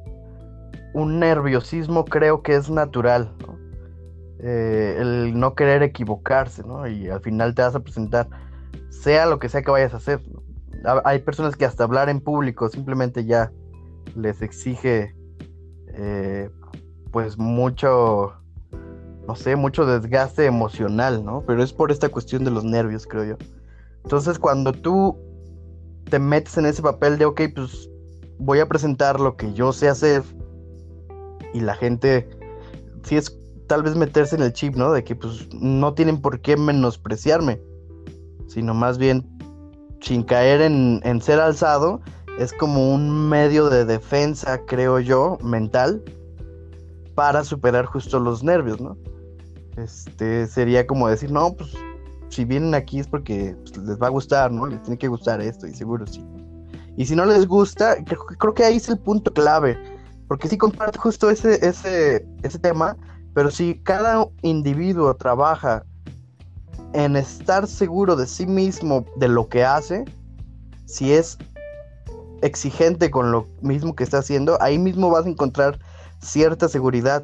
un 0.93 1.19
nerviosismo, 1.19 2.05
creo 2.05 2.41
que 2.41 2.55
es 2.55 2.69
natural, 2.69 3.33
eh, 4.39 4.97
el 4.99 5.37
no 5.37 5.55
querer 5.55 5.83
equivocarse, 5.83 6.63
¿no? 6.63 6.87
Y 6.87 7.09
al 7.09 7.21
final 7.21 7.55
te 7.55 7.61
vas 7.61 7.75
a 7.75 7.79
presentar, 7.79 8.29
sea 8.89 9.25
lo 9.25 9.39
que 9.39 9.49
sea 9.49 9.61
que 9.61 9.71
vayas 9.71 9.93
a 9.93 9.97
hacer. 9.97 10.21
Hay 11.03 11.19
personas 11.19 11.55
que 11.55 11.65
hasta 11.65 11.83
hablar 11.83 12.09
en 12.09 12.21
público 12.21 12.69
simplemente 12.69 13.25
ya 13.25 13.51
les 14.15 14.41
exige 14.41 15.15
eh, 15.87 16.49
pues 17.11 17.37
mucho, 17.37 18.33
no 19.27 19.35
sé, 19.35 19.55
mucho 19.55 19.85
desgaste 19.85 20.45
emocional, 20.45 21.23
¿no? 21.23 21.43
Pero 21.45 21.63
es 21.63 21.73
por 21.73 21.91
esta 21.91 22.09
cuestión 22.09 22.43
de 22.43 22.51
los 22.51 22.63
nervios, 22.63 23.07
creo 23.07 23.23
yo. 23.23 23.35
Entonces 24.03 24.37
cuando 24.37 24.71
tú 24.71 25.17
te 26.09 26.19
metes 26.19 26.57
en 26.57 26.65
ese 26.67 26.81
papel 26.81 27.17
de, 27.17 27.25
ok, 27.25 27.41
pues 27.55 27.89
voy 28.37 28.59
a 28.59 28.67
presentar 28.67 29.19
lo 29.19 29.35
que 29.35 29.53
yo 29.53 29.73
sé 29.73 29.89
hacer 29.89 30.23
y 31.53 31.61
la 31.61 31.73
gente, 31.75 32.29
si 33.03 33.15
es 33.15 33.35
tal 33.67 33.81
vez 33.81 33.95
meterse 33.95 34.35
en 34.35 34.43
el 34.43 34.53
chip, 34.53 34.75
¿no? 34.75 34.91
De 34.91 35.03
que 35.03 35.15
pues 35.15 35.47
no 35.53 35.93
tienen 35.93 36.21
por 36.21 36.39
qué 36.41 36.55
menospreciarme, 36.57 37.59
sino 38.47 38.73
más 38.73 38.97
bien 38.97 39.27
sin 40.01 40.23
caer 40.23 40.61
en, 40.61 41.01
en 41.03 41.21
ser 41.21 41.39
alzado, 41.39 42.01
es 42.37 42.53
como 42.53 42.93
un 42.93 43.29
medio 43.29 43.69
de 43.69 43.85
defensa, 43.85 44.61
creo 44.67 44.99
yo, 44.99 45.37
mental, 45.41 46.03
para 47.15 47.43
superar 47.43 47.85
justo 47.85 48.19
los 48.19 48.43
nervios, 48.43 48.79
¿no? 48.79 48.97
Este 49.77 50.47
sería 50.47 50.87
como 50.87 51.07
decir, 51.07 51.31
no, 51.31 51.53
pues 51.53 51.73
si 52.29 52.45
vienen 52.45 52.73
aquí 52.73 52.99
es 52.99 53.07
porque 53.07 53.55
pues, 53.61 53.77
les 53.77 54.01
va 54.01 54.07
a 54.07 54.11
gustar, 54.11 54.51
¿no? 54.51 54.67
Les 54.67 54.81
tiene 54.83 54.97
que 54.97 55.07
gustar 55.07 55.41
esto, 55.41 55.67
y 55.67 55.73
seguro 55.73 56.05
sí. 56.07 56.25
Y 56.97 57.05
si 57.05 57.15
no 57.15 57.25
les 57.25 57.45
gusta, 57.45 57.97
creo, 58.39 58.53
que 58.53 58.63
ahí 58.63 58.77
es 58.77 58.87
el 58.87 58.97
punto 58.97 59.33
clave, 59.33 59.77
porque 60.27 60.47
sí 60.47 60.57
comparto 60.57 60.99
justo 60.99 61.29
ese, 61.29 61.65
ese, 61.67 62.25
ese 62.43 62.59
tema, 62.59 62.95
pero 63.33 63.51
si 63.51 63.75
cada 63.83 64.25
individuo 64.43 65.13
trabaja 65.15 65.83
en 66.93 67.17
estar 67.17 67.67
seguro 67.67 68.15
de 68.15 68.25
sí 68.25 68.45
mismo, 68.45 69.05
de 69.17 69.27
lo 69.27 69.49
que 69.49 69.65
hace, 69.65 70.05
si 70.85 71.11
es 71.11 71.37
exigente 72.41 73.11
con 73.11 73.31
lo 73.31 73.47
mismo 73.61 73.95
que 73.95 74.03
está 74.03 74.19
haciendo, 74.19 74.61
ahí 74.61 74.77
mismo 74.77 75.09
vas 75.09 75.25
a 75.25 75.29
encontrar 75.29 75.79
cierta 76.19 76.69
seguridad. 76.69 77.23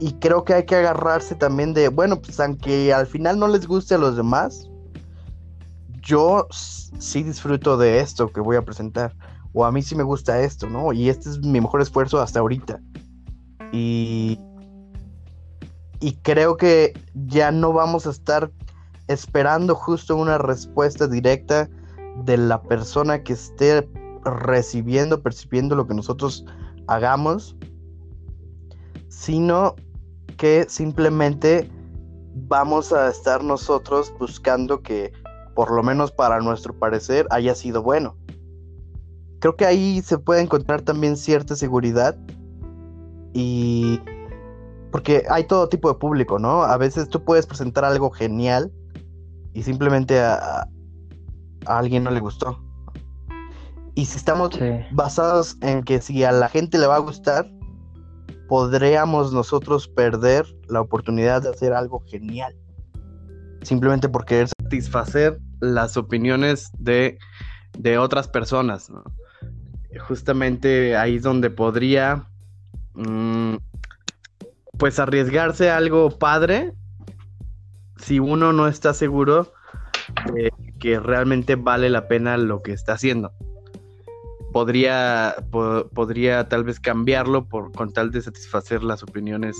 Y 0.00 0.14
creo 0.14 0.44
que 0.44 0.54
hay 0.54 0.64
que 0.64 0.76
agarrarse 0.76 1.34
también 1.34 1.74
de, 1.74 1.88
bueno, 1.88 2.20
pues 2.20 2.40
aunque 2.40 2.92
al 2.92 3.06
final 3.06 3.38
no 3.38 3.46
les 3.48 3.66
guste 3.66 3.94
a 3.94 3.98
los 3.98 4.16
demás, 4.16 4.70
yo 6.00 6.46
sí 6.50 7.22
disfruto 7.22 7.76
de 7.76 8.00
esto 8.00 8.32
que 8.32 8.40
voy 8.40 8.56
a 8.56 8.64
presentar. 8.64 9.14
O 9.52 9.64
a 9.64 9.70
mí 9.70 9.82
sí 9.82 9.94
me 9.94 10.02
gusta 10.02 10.40
esto, 10.40 10.70
¿no? 10.70 10.94
Y 10.94 11.10
este 11.10 11.28
es 11.28 11.40
mi 11.40 11.60
mejor 11.60 11.82
esfuerzo 11.82 12.18
hasta 12.18 12.40
ahorita. 12.40 12.80
Y, 13.72 14.40
y 16.00 16.12
creo 16.22 16.56
que 16.56 16.94
ya 17.14 17.52
no 17.52 17.74
vamos 17.74 18.06
a 18.06 18.10
estar 18.10 18.50
esperando 19.06 19.74
justo 19.74 20.16
una 20.16 20.38
respuesta 20.38 21.08
directa 21.08 21.68
de 22.24 22.38
la 22.38 22.62
persona 22.62 23.22
que 23.22 23.34
esté 23.34 23.86
recibiendo, 24.24 25.22
percibiendo 25.22 25.76
lo 25.76 25.86
que 25.86 25.94
nosotros 25.94 26.46
hagamos, 26.86 27.54
sino 29.08 29.74
que 30.40 30.64
simplemente 30.70 31.70
vamos 32.48 32.94
a 32.94 33.10
estar 33.10 33.44
nosotros 33.44 34.10
buscando 34.18 34.80
que, 34.80 35.12
por 35.54 35.70
lo 35.70 35.82
menos 35.82 36.12
para 36.12 36.40
nuestro 36.40 36.72
parecer, 36.72 37.26
haya 37.28 37.54
sido 37.54 37.82
bueno. 37.82 38.16
Creo 39.40 39.54
que 39.54 39.66
ahí 39.66 40.00
se 40.00 40.16
puede 40.16 40.40
encontrar 40.40 40.80
también 40.80 41.18
cierta 41.18 41.54
seguridad 41.56 42.16
y 43.34 44.00
porque 44.90 45.24
hay 45.28 45.44
todo 45.44 45.68
tipo 45.68 45.92
de 45.92 45.98
público, 45.98 46.38
¿no? 46.38 46.62
A 46.62 46.78
veces 46.78 47.10
tú 47.10 47.22
puedes 47.22 47.46
presentar 47.46 47.84
algo 47.84 48.10
genial 48.10 48.72
y 49.52 49.62
simplemente 49.62 50.20
a, 50.20 50.66
a 51.66 51.78
alguien 51.78 52.02
no 52.02 52.10
le 52.10 52.20
gustó. 52.20 52.58
Y 53.94 54.06
si 54.06 54.16
estamos 54.16 54.58
basados 54.92 55.58
en 55.60 55.82
que 55.82 56.00
si 56.00 56.24
a 56.24 56.32
la 56.32 56.48
gente 56.48 56.78
le 56.78 56.86
va 56.86 56.96
a 56.96 57.00
gustar, 57.00 57.46
podríamos 58.50 59.32
nosotros 59.32 59.86
perder 59.86 60.44
la 60.66 60.80
oportunidad 60.80 61.40
de 61.40 61.50
hacer 61.50 61.72
algo 61.72 62.02
genial. 62.08 62.52
Simplemente 63.62 64.08
por 64.08 64.24
querer 64.24 64.48
satisfacer 64.60 65.38
las 65.60 65.96
opiniones 65.96 66.72
de, 66.76 67.16
de 67.78 67.96
otras 67.96 68.26
personas. 68.26 68.90
Justamente 70.00 70.96
ahí 70.96 71.14
es 71.14 71.22
donde 71.22 71.48
podría 71.48 72.26
mm, 72.94 73.54
pues 74.78 74.98
arriesgarse 74.98 75.70
algo 75.70 76.10
padre 76.18 76.74
si 77.98 78.18
uno 78.18 78.52
no 78.52 78.66
está 78.66 78.94
seguro 78.94 79.52
de 80.34 80.52
que 80.80 80.98
realmente 80.98 81.54
vale 81.54 81.88
la 81.88 82.08
pena 82.08 82.36
lo 82.36 82.62
que 82.62 82.72
está 82.72 82.94
haciendo. 82.94 83.32
Podría, 84.52 85.36
podría 85.94 86.48
tal 86.48 86.64
vez 86.64 86.80
cambiarlo 86.80 87.46
por, 87.46 87.72
con 87.72 87.92
tal 87.92 88.10
de 88.10 88.20
satisfacer 88.22 88.82
las 88.82 89.02
opiniones 89.02 89.56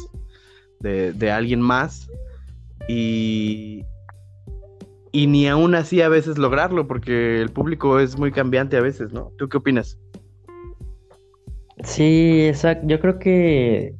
de, 0.81 1.31
alguien 1.31 1.61
más 1.61 2.11
y, 2.89 3.85
y 5.13 5.27
ni 5.27 5.47
aún 5.47 5.75
así 5.75 6.03
a 6.03 6.09
veces 6.09 6.39
lograrlo 6.39 6.87
porque 6.87 7.41
el 7.41 7.51
público 7.51 8.01
es 8.01 8.19
muy 8.19 8.33
cambiante 8.33 8.77
a 8.77 8.81
veces, 8.81 9.13
¿no? 9.13 9.33
¿Tú 9.39 9.49
qué 9.49 9.59
opinas? 9.59 9.99
Sí, 11.85 12.47
exacto. 12.47 12.87
Yo 12.89 13.01
creo 13.01 13.19
que 13.19 13.95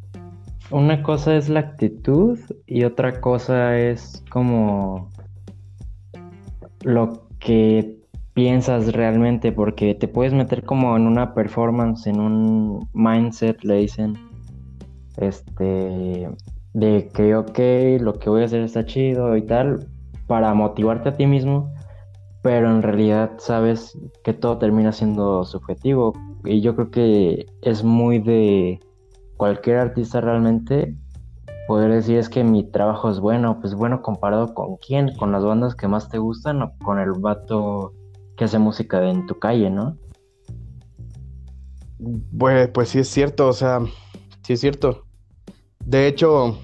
una 0.71 1.03
cosa 1.03 1.37
es 1.37 1.49
la 1.49 1.61
actitud 1.61 2.39
y 2.67 2.85
otra 2.85 3.21
cosa 3.21 3.79
es 3.79 4.23
como 4.31 5.11
lo 6.83 7.29
que 7.39 8.00
piensas 8.41 8.95
realmente, 8.95 9.53
porque 9.53 9.95
te 9.95 10.09
puedes 10.09 10.33
meter 10.33 10.65
como 10.65 10.97
en 10.97 11.07
una 11.07 11.35
performance, 11.35 12.07
en 12.07 12.21
un 12.21 12.89
mindset, 12.95 13.63
le 13.65 13.75
dicen, 13.75 14.17
este, 15.19 16.27
de 16.73 17.11
que, 17.13 17.37
ok, 17.37 17.59
lo 18.01 18.15
que 18.19 18.31
voy 18.31 18.41
a 18.41 18.47
hacer 18.47 18.63
está 18.63 18.87
chido 18.87 19.37
y 19.37 19.43
tal, 19.43 19.87
para 20.27 20.55
motivarte 20.55 21.11
a 21.11 21.17
ti 21.19 21.27
mismo, 21.27 21.71
pero 22.41 22.71
en 22.71 22.81
realidad 22.81 23.33
sabes 23.37 23.99
que 24.25 24.33
todo 24.33 24.57
termina 24.57 24.91
siendo 24.93 25.45
subjetivo. 25.45 26.15
Y 26.43 26.63
yo 26.63 26.75
creo 26.75 26.91
que 26.91 27.47
es 27.61 27.85
muy 27.85 28.21
de 28.21 28.81
cualquier 29.37 29.77
artista 29.77 30.23
realmente 30.23 30.97
poder 31.69 31.93
decir 31.93 32.17
es 32.17 32.31
que 32.31 32.43
mi 32.43 32.65
trabajo 32.65 33.11
es 33.11 33.21
bueno, 33.21 33.61
pues 33.61 33.75
bueno 33.75 34.01
comparado 34.01 34.55
con 34.55 34.79
quién, 34.79 35.15
con 35.19 35.31
las 35.31 35.45
bandas 35.45 35.75
que 35.75 35.89
más 35.89 36.09
te 36.09 36.17
gustan 36.17 36.63
o 36.63 36.73
con 36.83 36.99
el 36.99 37.13
vato 37.13 37.93
que 38.41 38.47
hace 38.47 38.59
música 38.59 39.07
en 39.07 39.27
tu 39.27 39.39
calle, 39.39 39.69
¿no? 39.69 39.99
Pues, 42.39 42.69
pues 42.69 42.89
sí 42.89 43.01
es 43.01 43.09
cierto, 43.09 43.49
o 43.49 43.53
sea, 43.53 43.81
sí 44.43 44.55
es 44.55 44.61
cierto. 44.61 45.05
De 45.85 46.07
hecho, 46.07 46.57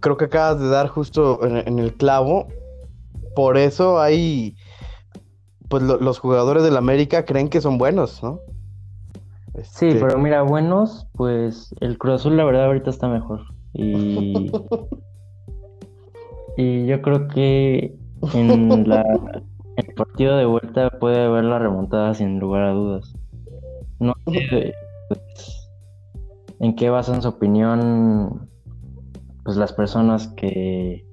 creo 0.00 0.16
que 0.16 0.24
acabas 0.24 0.58
de 0.58 0.68
dar 0.70 0.88
justo 0.88 1.46
en, 1.46 1.78
el 1.78 1.94
clavo. 1.94 2.48
Por 3.36 3.58
eso 3.58 4.00
hay, 4.00 4.56
pues 5.68 5.84
los 5.84 6.18
jugadores 6.18 6.64
del 6.64 6.76
América 6.76 7.24
creen 7.24 7.50
que 7.50 7.60
son 7.60 7.78
buenos, 7.78 8.24
¿no? 8.24 8.40
Sí, 9.62 9.86
este 9.86 10.00
pero 10.00 10.18
mira, 10.18 10.42
buenos, 10.42 11.06
pues 11.12 11.72
el 11.78 11.96
Cruz 11.96 12.22
Azul 12.22 12.36
la 12.36 12.44
verdad 12.44 12.64
ahorita 12.64 12.90
está 12.90 13.06
mejor. 13.06 13.42
Y, 13.72 14.50
y 16.56 16.86
yo 16.86 17.00
creo 17.02 17.28
que 17.28 18.02
en 18.34 18.88
la, 18.88 19.04
el 19.76 19.94
partido 19.94 20.36
de 20.36 20.44
vuelta 20.44 20.90
puede 20.98 21.24
haber 21.24 21.44
la 21.44 21.58
remontada 21.58 22.14
sin 22.14 22.38
lugar 22.38 22.62
a 22.62 22.72
dudas. 22.72 23.14
No 23.98 24.14
sé 24.26 24.74
pues, 25.08 25.70
en 26.60 26.74
qué 26.76 26.90
basan 26.90 27.22
su 27.22 27.28
opinión 27.28 28.48
pues 29.44 29.56
las 29.56 29.72
personas 29.72 30.28
que, 30.28 31.04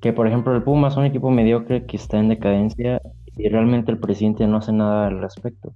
que, 0.00 0.12
por 0.12 0.28
ejemplo, 0.28 0.54
el 0.54 0.62
Pumas 0.62 0.92
es 0.92 0.98
un 0.98 1.04
equipo 1.04 1.30
mediocre 1.30 1.84
que 1.84 1.96
está 1.96 2.18
en 2.18 2.28
decadencia 2.28 3.02
y 3.36 3.48
realmente 3.48 3.90
el 3.90 3.98
presidente 3.98 4.46
no 4.46 4.58
hace 4.58 4.72
nada 4.72 5.08
al 5.08 5.20
respecto. 5.20 5.74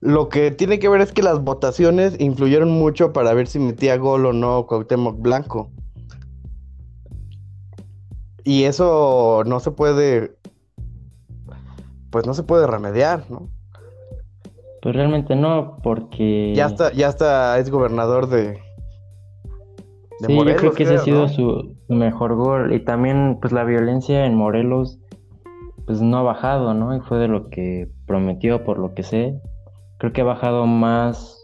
Lo 0.00 0.28
que 0.28 0.50
tiene 0.50 0.78
que 0.78 0.88
ver 0.88 1.00
es 1.00 1.12
que 1.12 1.22
las 1.22 1.42
votaciones 1.42 2.16
influyeron 2.20 2.70
mucho 2.70 3.12
para 3.12 3.32
ver 3.32 3.46
si 3.46 3.58
metía 3.58 3.96
gol 3.96 4.26
o 4.26 4.32
no 4.32 4.66
Cuauhtémoc 4.66 5.20
Blanco. 5.20 5.70
Y 8.44 8.64
eso 8.64 9.42
no 9.46 9.58
se 9.60 9.70
puede, 9.70 10.36
pues 12.10 12.26
no 12.26 12.34
se 12.34 12.42
puede 12.42 12.66
remediar, 12.66 13.24
¿no? 13.30 13.48
Pues 14.82 14.94
realmente 14.94 15.34
no, 15.34 15.78
porque... 15.82 16.52
Ya 16.54 16.66
está, 16.66 16.92
ya 16.92 17.08
está, 17.08 17.58
es 17.58 17.70
gobernador 17.70 18.28
de, 18.28 18.60
sí, 20.20 20.36
yo 20.36 20.56
creo 20.56 20.72
que 20.72 20.82
ese 20.84 20.94
ha 20.94 20.98
sido 20.98 21.28
su, 21.28 21.76
mejor 21.88 22.34
gol. 22.34 22.72
Y 22.72 22.80
también, 22.80 23.38
pues 23.40 23.52
la 23.52 23.64
violencia 23.64 24.26
en 24.26 24.34
Morelos, 24.34 24.98
pues 25.86 26.00
no 26.00 26.18
ha 26.18 26.22
bajado, 26.22 26.74
¿no? 26.74 26.96
Y 26.96 27.00
fue 27.00 27.18
de 27.18 27.28
lo 27.28 27.48
que 27.48 27.88
prometió, 28.06 28.64
por 28.64 28.78
lo 28.78 28.94
que 28.94 29.02
sé. 29.02 29.40
Creo 29.98 30.12
que 30.12 30.22
ha 30.22 30.24
bajado 30.24 30.66
más 30.66 31.40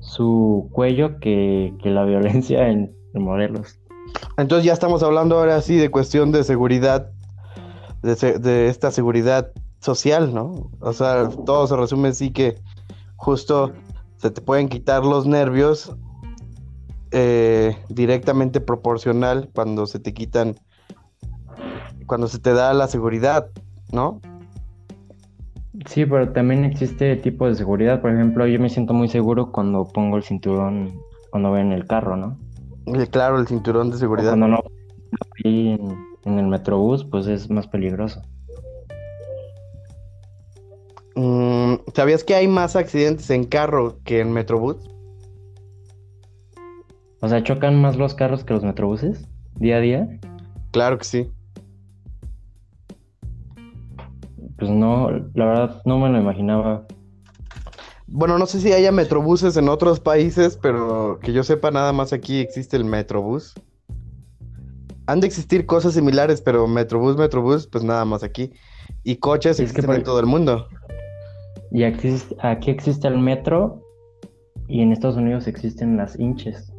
su 0.00 0.68
cuello 0.72 1.18
que, 1.18 1.74
la 1.84 2.04
violencia 2.06 2.68
en, 2.68 2.94
Morelos. 3.14 3.78
Entonces 4.36 4.64
ya 4.64 4.72
estamos 4.72 5.02
hablando 5.02 5.38
ahora 5.38 5.60
sí 5.60 5.76
de 5.76 5.90
cuestión 5.90 6.32
de 6.32 6.44
seguridad, 6.44 7.10
de, 8.02 8.68
esta 8.68 8.90
seguridad 8.90 9.52
social, 9.80 10.34
¿no? 10.34 10.70
O 10.80 10.92
sea, 10.92 11.28
todo 11.28 11.66
se 11.66 11.76
resume 11.76 12.08
así 12.08 12.30
que 12.30 12.56
justo 13.16 13.72
se 14.16 14.30
te 14.30 14.40
pueden 14.40 14.68
quitar 14.68 15.04
los 15.04 15.26
nervios 15.26 15.94
eh, 17.10 17.76
directamente 17.88 18.60
proporcional 18.60 19.50
cuando 19.54 19.86
se 19.86 19.98
te 19.98 20.14
quitan, 20.14 20.56
cuando 22.06 22.28
se 22.28 22.38
te 22.38 22.54
da 22.54 22.72
la 22.72 22.88
seguridad, 22.88 23.48
¿no? 23.92 24.20
Sí, 25.86 26.06
pero 26.06 26.32
también 26.32 26.64
existe 26.64 27.16
tipo 27.16 27.46
de 27.46 27.54
seguridad. 27.54 28.00
Por 28.00 28.12
ejemplo, 28.12 28.46
yo 28.46 28.60
me 28.60 28.68
siento 28.68 28.94
muy 28.94 29.08
seguro 29.08 29.50
cuando 29.52 29.84
pongo 29.84 30.16
el 30.16 30.22
cinturón, 30.22 30.92
cuando 31.30 31.50
voy 31.50 31.60
en 31.60 31.72
el 31.72 31.86
carro, 31.86 32.16
¿no? 32.16 32.38
Claro, 33.10 33.38
el 33.38 33.46
cinturón 33.46 33.90
de 33.90 33.98
seguridad. 33.98 34.30
cuando 34.30 34.48
no 34.48 34.62
en, 35.44 35.96
en, 36.24 36.38
el 36.38 36.46
metrobús, 36.46 37.04
pues 37.04 37.26
es 37.26 37.50
más 37.50 37.66
peligroso. 37.66 38.22
Mm, 41.14 41.74
¿Sabías 41.94 42.24
que 42.24 42.34
hay 42.34 42.48
más 42.48 42.76
accidentes 42.76 43.28
en 43.30 43.44
carro 43.44 43.98
que 44.04 44.20
en 44.20 44.32
metrobús? 44.32 44.76
O 47.20 47.28
sea, 47.28 47.42
chocan 47.42 47.80
más 47.80 47.96
los 47.96 48.14
carros 48.14 48.44
que 48.44 48.54
los 48.54 48.64
metrobuses 48.64 49.28
día 49.56 49.76
a 49.76 49.80
día. 49.80 50.20
Claro 50.72 50.98
que 50.98 51.04
sí. 51.04 51.30
Pues 54.58 54.70
no, 54.70 55.10
la 55.34 55.44
verdad 55.46 55.82
no 55.84 55.98
me 55.98 56.08
lo 56.08 56.20
imaginaba. 56.20 56.86
Bueno, 58.14 58.38
no 58.38 58.44
sé 58.44 58.60
si 58.60 58.70
haya 58.74 58.92
metrobuses 58.92 59.56
en 59.56 59.70
otros 59.70 59.98
países, 59.98 60.58
pero 60.60 61.18
que 61.22 61.32
yo 61.32 61.42
sepa, 61.42 61.70
nada 61.70 61.94
más 61.94 62.12
aquí 62.12 62.40
existe 62.40 62.76
el 62.76 62.84
metrobús. 62.84 63.54
Han 65.06 65.20
de 65.20 65.26
existir 65.26 65.64
cosas 65.64 65.94
similares, 65.94 66.42
pero 66.42 66.66
metrobús, 66.66 67.16
metrobús, 67.16 67.66
pues 67.66 67.82
nada 67.82 68.04
más 68.04 68.22
aquí. 68.22 68.52
Y 69.02 69.16
coches 69.16 69.58
existen 69.60 69.90
en 69.92 70.02
todo 70.02 70.20
el 70.20 70.26
mundo. 70.26 70.68
Y 71.70 71.84
aquí, 71.84 72.14
aquí 72.42 72.70
existe 72.70 73.08
el 73.08 73.18
metro 73.18 73.82
y 74.68 74.82
en 74.82 74.92
Estados 74.92 75.16
Unidos 75.16 75.46
existen 75.46 75.96
las 75.96 76.18
hinches. 76.20 76.70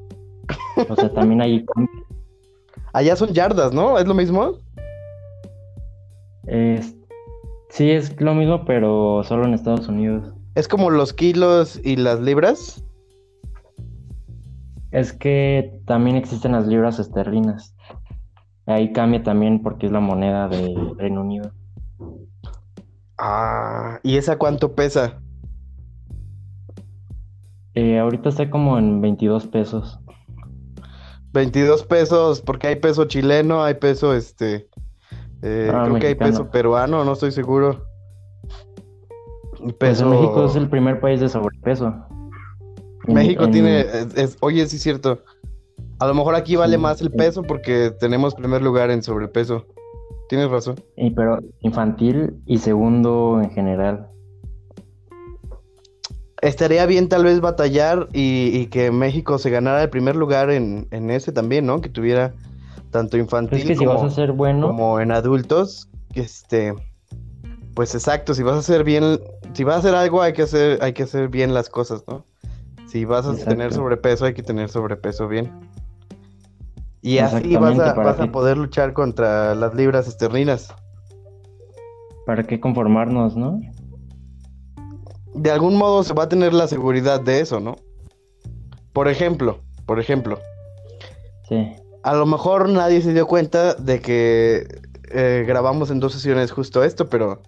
O 0.87 0.95
sea, 0.95 1.11
también 1.13 1.41
hay... 1.41 1.65
Allá 2.93 3.15
son 3.15 3.33
yardas, 3.33 3.73
¿no? 3.73 3.97
¿Es 3.97 4.05
lo 4.05 4.13
mismo? 4.13 4.59
Sí, 7.69 7.89
es 7.89 8.21
lo 8.21 8.35
mismo, 8.35 8.65
pero 8.65 9.23
solo 9.23 9.45
en 9.45 9.55
Estados 9.55 9.87
Unidos. 9.87 10.32
¿Es 10.55 10.67
como 10.67 10.91
los 10.91 11.13
kilos 11.13 11.79
y 11.83 11.95
las 11.95 12.19
libras? 12.19 12.83
Es 14.91 15.11
que 15.11 15.81
también 15.85 16.15
existen 16.15 16.51
las 16.51 16.67
libras 16.67 16.99
esterlinas. 16.99 17.75
Ahí 18.67 18.93
cambia 18.93 19.23
también 19.23 19.63
porque 19.63 19.87
es 19.87 19.91
la 19.91 19.99
moneda 19.99 20.47
del 20.47 20.95
Reino 20.97 21.21
Unido. 21.21 21.51
Ah, 23.17 23.99
¿y 24.03 24.17
esa 24.17 24.37
cuánto 24.37 24.75
pesa? 24.75 25.19
Eh, 27.73 27.97
ahorita 27.97 28.29
está 28.29 28.49
como 28.51 28.77
en 28.77 29.01
22 29.01 29.47
pesos. 29.47 29.99
22 31.33 31.83
pesos, 31.85 32.41
porque 32.41 32.67
hay 32.67 32.75
peso 32.75 33.05
chileno, 33.05 33.63
hay 33.63 33.73
peso 33.73 34.13
este. 34.13 34.69
Eh, 35.41 35.71
ah, 35.73 35.83
creo 35.85 35.99
que 35.99 36.07
hay 36.07 36.15
peso 36.15 36.51
peruano, 36.51 37.03
no 37.03 37.13
estoy 37.13 37.31
seguro. 37.31 37.87
Pues 39.63 39.75
peso... 39.75 40.09
México 40.09 40.45
es 40.45 40.55
el 40.55 40.69
primer 40.69 40.99
país 40.99 41.19
de 41.19 41.29
sobrepeso. 41.29 41.93
México 43.07 43.49
tiene. 43.49 43.85
oye, 44.39 44.65
sí 44.67 44.77
es 44.77 44.83
cierto. 44.83 45.19
A 45.99 46.07
lo 46.07 46.13
mejor 46.13 46.35
aquí 46.35 46.55
vale 46.55 46.77
más 46.77 47.01
el 47.01 47.11
peso 47.11 47.43
porque 47.43 47.91
tenemos 47.99 48.35
primer 48.35 48.61
lugar 48.61 48.91
en 48.91 49.03
sobrepeso. 49.03 49.65
Tienes 50.29 50.49
razón. 50.49 50.75
Y 50.95 51.11
pero 51.11 51.39
infantil 51.61 52.41
y 52.45 52.57
segundo 52.57 53.39
en 53.41 53.51
general. 53.51 54.09
estaría 56.41 56.85
bien 56.85 57.07
tal 57.09 57.23
vez 57.23 57.39
batallar 57.39 58.07
y, 58.13 58.49
y 58.53 58.67
que 58.67 58.91
México 58.91 59.37
se 59.37 59.49
ganara 59.49 59.83
el 59.83 59.89
primer 59.89 60.15
lugar 60.15 60.49
en, 60.49 60.87
en 60.91 61.09
ese 61.09 61.31
también, 61.31 61.65
¿no? 61.65 61.81
Que 61.81 61.89
tuviera 61.89 62.33
tanto 62.91 63.17
infantil 63.17 63.59
Es 63.59 63.65
que 63.65 63.75
si 63.75 63.85
como, 63.85 63.95
vas 63.95 64.11
a 64.11 64.15
ser 64.15 64.31
bueno, 64.31 64.67
como 64.67 64.99
en 64.99 65.11
adultos, 65.11 65.89
este, 66.15 66.73
pues 67.73 67.95
exacto, 67.95 68.33
si 68.33 68.43
vas 68.43 68.55
a 68.55 68.59
hacer 68.59 68.83
bien, 68.83 69.19
si 69.53 69.63
vas 69.63 69.75
a 69.75 69.79
hacer 69.79 69.95
algo 69.95 70.21
hay 70.21 70.33
que 70.33 70.43
hacer, 70.43 70.79
hay 70.81 70.93
que 70.93 71.03
hacer 71.03 71.29
bien 71.29 71.53
las 71.53 71.69
cosas, 71.69 72.03
¿no? 72.07 72.25
Si 72.87 73.05
vas 73.05 73.25
a 73.25 73.31
Exacto. 73.31 73.49
tener 73.51 73.73
sobrepeso, 73.73 74.25
hay 74.25 74.33
que 74.33 74.43
tener 74.43 74.69
sobrepeso 74.69 75.27
bien. 75.27 75.51
Y 77.01 77.17
así 77.17 77.55
vas 77.57 77.77
a, 77.79 77.93
vas 77.93 78.19
a 78.19 78.31
poder 78.31 78.57
luchar 78.57 78.93
contra 78.93 79.55
las 79.55 79.73
libras 79.75 80.07
esterlinas. 80.07 80.73
¿para 82.25 82.43
qué 82.43 82.59
conformarnos, 82.59 83.35
no? 83.35 83.59
De 85.33 85.51
algún 85.51 85.75
modo 85.75 86.03
se 86.03 86.13
va 86.13 86.23
a 86.23 86.29
tener 86.29 86.53
la 86.53 86.67
seguridad 86.67 87.19
de 87.19 87.41
eso, 87.41 87.59
¿no? 87.59 87.75
Por 88.93 89.09
ejemplo, 89.09 89.59
por 89.85 89.99
ejemplo, 89.99 90.39
Sí. 91.49 91.75
a 92.03 92.13
lo 92.13 92.25
mejor 92.25 92.69
nadie 92.69 93.01
se 93.01 93.13
dio 93.13 93.27
cuenta 93.27 93.73
de 93.73 93.99
que 93.99 94.67
eh, 95.11 95.43
grabamos 95.45 95.91
en 95.91 95.99
dos 95.99 96.13
sesiones 96.13 96.51
justo 96.51 96.83
esto, 96.83 97.09
pero 97.09 97.41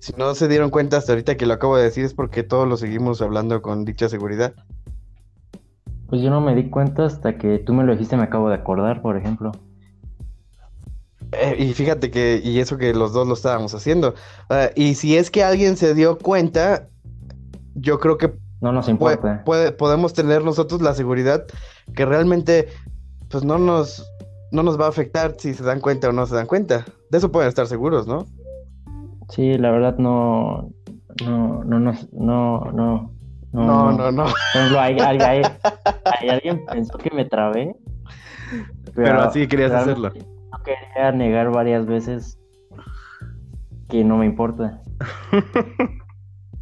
si 0.00 0.12
no 0.16 0.34
se 0.34 0.48
dieron 0.48 0.70
cuenta 0.70 0.96
hasta 0.98 1.12
ahorita 1.12 1.36
que 1.36 1.46
lo 1.46 1.54
acabo 1.54 1.76
de 1.76 1.84
decir 1.84 2.04
es 2.04 2.14
porque 2.14 2.42
todos 2.42 2.68
lo 2.68 2.76
seguimos 2.76 3.20
hablando 3.22 3.60
con 3.62 3.84
dicha 3.84 4.08
seguridad. 4.08 4.54
Pues 6.08 6.22
yo 6.22 6.30
no 6.30 6.40
me 6.40 6.54
di 6.54 6.70
cuenta 6.70 7.04
hasta 7.06 7.36
que 7.38 7.58
tú 7.58 7.72
me 7.74 7.82
lo 7.84 7.92
dijiste, 7.92 8.16
me 8.16 8.22
acabo 8.24 8.48
de 8.48 8.54
acordar, 8.54 9.02
por 9.02 9.16
ejemplo. 9.16 9.52
Eh, 11.32 11.56
y 11.58 11.72
fíjate 11.72 12.10
que, 12.10 12.40
y 12.42 12.60
eso 12.60 12.78
que 12.78 12.94
los 12.94 13.12
dos 13.12 13.26
lo 13.26 13.34
estábamos 13.34 13.74
haciendo. 13.74 14.14
Ah, 14.48 14.70
y 14.76 14.94
si 14.94 15.16
es 15.16 15.30
que 15.30 15.42
alguien 15.42 15.76
se 15.76 15.94
dio 15.94 16.18
cuenta, 16.18 16.88
yo 17.74 17.98
creo 17.98 18.16
que 18.16 18.32
No 18.60 18.70
nos 18.72 18.88
importa. 18.88 19.42
puede- 19.44 19.72
podemos 19.72 20.12
tener 20.12 20.44
nosotros 20.44 20.80
la 20.80 20.94
seguridad 20.94 21.44
que 21.94 22.06
realmente, 22.06 22.68
pues 23.28 23.42
no 23.44 23.58
nos, 23.58 24.06
no 24.52 24.62
nos 24.62 24.80
va 24.80 24.86
a 24.86 24.90
afectar 24.90 25.34
si 25.38 25.54
se 25.54 25.64
dan 25.64 25.80
cuenta 25.80 26.08
o 26.08 26.12
no 26.12 26.24
se 26.26 26.36
dan 26.36 26.46
cuenta. 26.46 26.84
De 27.10 27.18
eso 27.18 27.32
pueden 27.32 27.48
estar 27.48 27.66
seguros, 27.66 28.06
¿no? 28.06 28.26
Sí, 29.28 29.58
la 29.58 29.70
verdad 29.70 29.96
no, 29.98 30.70
no, 31.24 31.64
no, 31.64 31.80
no, 31.80 31.92
no, 32.12 32.60
no, 32.72 33.12
No, 33.52 33.92
no, 33.92 34.12
no. 34.12 34.24
Por 34.24 34.34
ejemplo, 34.54 34.80
hay, 34.80 34.98
hay- 35.00 35.18
hay- 35.18 35.42
hay- 36.20 36.28
alguien 36.28 36.64
pensó 36.66 36.96
que 36.98 37.10
me 37.10 37.24
trabé, 37.24 37.74
Pero 38.94 39.20
así 39.22 39.46
querías 39.48 39.72
hacerlo. 39.72 40.12
Yo 40.14 40.62
quería 40.64 41.12
negar 41.12 41.50
varias 41.50 41.86
veces 41.86 42.38
que 43.88 44.04
no 44.04 44.16
me 44.18 44.26
importa. 44.26 44.80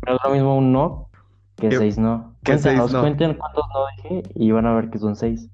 Pero 0.00 0.16
es 0.16 0.22
lo 0.24 0.30
mismo 0.30 0.56
un 0.58 0.72
no 0.72 1.08
que 1.56 1.68
Que- 1.70 1.76
seis 1.78 1.98
no. 1.98 2.34
que 2.42 2.58
seis 2.58 2.62
Cuéntanos, 2.78 2.92
no. 2.92 3.00
cuenten 3.00 3.34
cuántos 3.34 3.64
no 3.72 3.84
dije 4.18 4.22
y 4.34 4.50
van 4.50 4.66
a 4.66 4.74
ver 4.74 4.90
que 4.90 4.98
son 4.98 5.16
seis. 5.16 5.48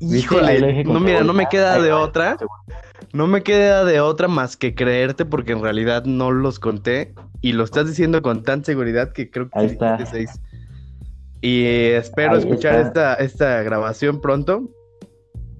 Híjole, 0.00 0.84
no, 0.84 1.00
mira, 1.00 1.22
no 1.24 1.32
me 1.32 1.46
queda 1.48 1.80
de 1.80 1.92
otra. 1.92 2.36
No 3.14 3.28
me 3.28 3.42
queda 3.44 3.84
de 3.84 4.00
otra 4.00 4.26
más 4.26 4.56
que 4.56 4.74
creerte 4.74 5.24
porque 5.24 5.52
en 5.52 5.62
realidad 5.62 6.04
no 6.04 6.32
los 6.32 6.58
conté 6.58 7.14
y 7.40 7.52
lo 7.52 7.62
estás 7.62 7.86
diciendo 7.86 8.20
con 8.22 8.42
tan 8.42 8.64
seguridad 8.64 9.12
que 9.12 9.30
creo 9.30 9.48
que 9.48 9.58
Ahí 9.58 9.66
está. 9.66 10.04
seis. 10.04 10.30
Y 11.40 11.62
eh, 11.64 11.96
espero 11.96 12.32
Ahí 12.32 12.38
escuchar 12.40 12.74
está. 12.80 13.14
esta, 13.14 13.24
esta 13.24 13.62
grabación 13.62 14.20
pronto 14.20 14.68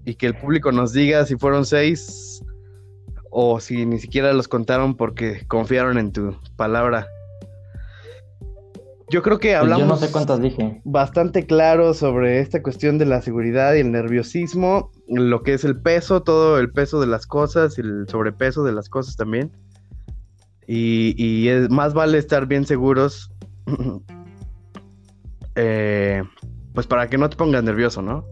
y 0.04 0.16
que 0.16 0.26
el 0.26 0.34
público 0.36 0.72
nos 0.72 0.92
diga 0.92 1.24
si 1.26 1.36
fueron 1.36 1.64
seis 1.64 2.42
o 3.30 3.60
si 3.60 3.86
ni 3.86 4.00
siquiera 4.00 4.32
los 4.32 4.48
contaron 4.48 4.96
porque 4.96 5.44
confiaron 5.46 5.96
en 5.96 6.10
tu 6.12 6.36
palabra. 6.56 7.06
Yo 9.10 9.22
creo 9.22 9.38
que 9.38 9.48
Pues 9.48 9.60
hablamos 9.60 9.80
yo 9.80 9.86
no 9.86 9.96
sé 9.96 10.10
cuántas 10.10 10.40
dije. 10.40 10.80
bastante 10.84 11.46
claro 11.46 11.92
sobre 11.94 12.40
esta 12.40 12.62
cuestión 12.62 12.98
de 12.98 13.04
la 13.06 13.20
seguridad 13.22 13.74
y 13.74 13.80
el 13.80 13.92
nerviosismo, 13.92 14.90
lo 15.08 15.42
que 15.42 15.54
es 15.54 15.64
el 15.64 15.78
peso, 15.80 16.22
todo 16.22 16.58
el 16.58 16.70
peso 16.72 17.00
de 17.00 17.06
las 17.06 17.26
cosas 17.26 17.76
y 17.78 17.82
el 17.82 18.06
sobrepeso 18.08 18.64
de 18.64 18.72
las 18.72 18.88
cosas 18.88 19.16
también. 19.16 19.52
Y, 20.66 21.14
y 21.22 21.48
es, 21.48 21.68
más 21.68 21.92
vale 21.92 22.16
estar 22.16 22.46
bien 22.46 22.64
seguros, 22.66 23.30
eh, 25.54 26.22
pues 26.72 26.86
para 26.86 27.08
que 27.08 27.18
no 27.18 27.28
te 27.28 27.36
pongas 27.36 27.62
nervioso, 27.62 28.02
¿no? 28.02 28.24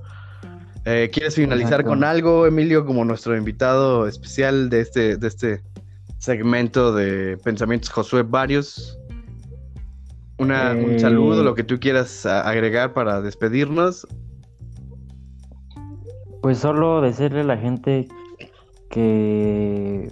Eh, 0.84 1.10
¿Quieres 1.12 1.36
finalizar 1.36 1.74
Exacto. 1.80 1.90
con 1.90 2.02
algo, 2.04 2.46
Emilio, 2.46 2.84
como 2.84 3.04
nuestro 3.04 3.36
invitado 3.36 4.08
especial 4.08 4.68
de 4.68 4.80
este, 4.80 5.16
de 5.16 5.28
este 5.28 5.62
segmento 6.18 6.92
de 6.94 7.36
Pensamientos 7.44 7.90
Josué 7.90 8.22
Varios? 8.22 8.98
Una, 10.38 10.72
un 10.72 10.92
Eh, 10.92 10.98
saludo, 10.98 11.42
lo 11.42 11.54
que 11.54 11.62
tú 11.64 11.78
quieras 11.78 12.26
agregar 12.26 12.92
para 12.94 13.20
despedirnos. 13.20 14.06
Pues 16.42 16.58
solo 16.58 17.00
decirle 17.00 17.42
a 17.42 17.44
la 17.44 17.56
gente 17.56 18.08
que 18.90 20.10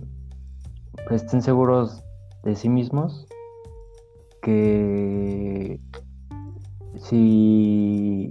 estén 1.11 1.43
seguros 1.43 2.05
de 2.45 2.55
sí 2.55 2.69
mismos, 2.69 3.27
que 4.43 5.81
si 6.97 8.31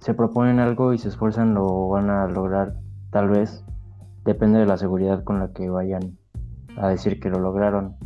se 0.00 0.14
proponen 0.14 0.60
algo 0.60 0.92
y 0.92 0.98
se 0.98 1.08
esfuerzan 1.08 1.54
lo 1.54 1.88
van 1.88 2.10
a 2.10 2.28
lograr, 2.28 2.74
tal 3.10 3.28
vez, 3.30 3.64
depende 4.24 4.60
de 4.60 4.66
la 4.66 4.76
seguridad 4.76 5.24
con 5.24 5.38
la 5.40 5.52
que 5.52 5.68
vayan 5.68 6.16
a 6.76 6.88
decir 6.88 7.18
que 7.18 7.30
lo 7.30 7.40
lograron. 7.40 7.96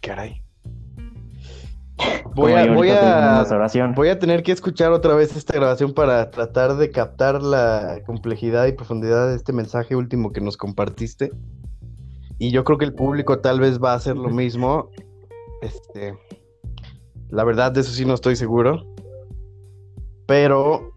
Caray. 0.00 0.42
Voy 2.34 2.52
a, 2.52 2.72
voy, 2.72 2.90
a, 2.90 3.44
voy 3.94 4.08
a 4.08 4.18
tener 4.18 4.42
que 4.42 4.52
escuchar 4.52 4.92
otra 4.92 5.14
vez 5.14 5.36
esta 5.36 5.52
grabación 5.54 5.92
para 5.92 6.30
tratar 6.30 6.76
de 6.76 6.90
captar 6.90 7.42
la 7.42 8.00
complejidad 8.06 8.66
y 8.66 8.72
profundidad 8.72 9.28
de 9.28 9.36
este 9.36 9.52
mensaje 9.52 9.96
último 9.96 10.32
que 10.32 10.40
nos 10.40 10.56
compartiste. 10.56 11.30
Y 12.38 12.52
yo 12.52 12.64
creo 12.64 12.78
que 12.78 12.86
el 12.86 12.94
público 12.94 13.40
tal 13.40 13.60
vez 13.60 13.78
va 13.78 13.92
a 13.92 13.96
hacer 13.96 14.16
lo 14.16 14.30
mismo. 14.30 14.90
Este, 15.62 16.16
la 17.28 17.44
verdad, 17.44 17.70
de 17.70 17.82
eso 17.82 17.92
sí 17.92 18.06
no 18.06 18.14
estoy 18.14 18.34
seguro. 18.34 18.82
Pero 20.26 20.94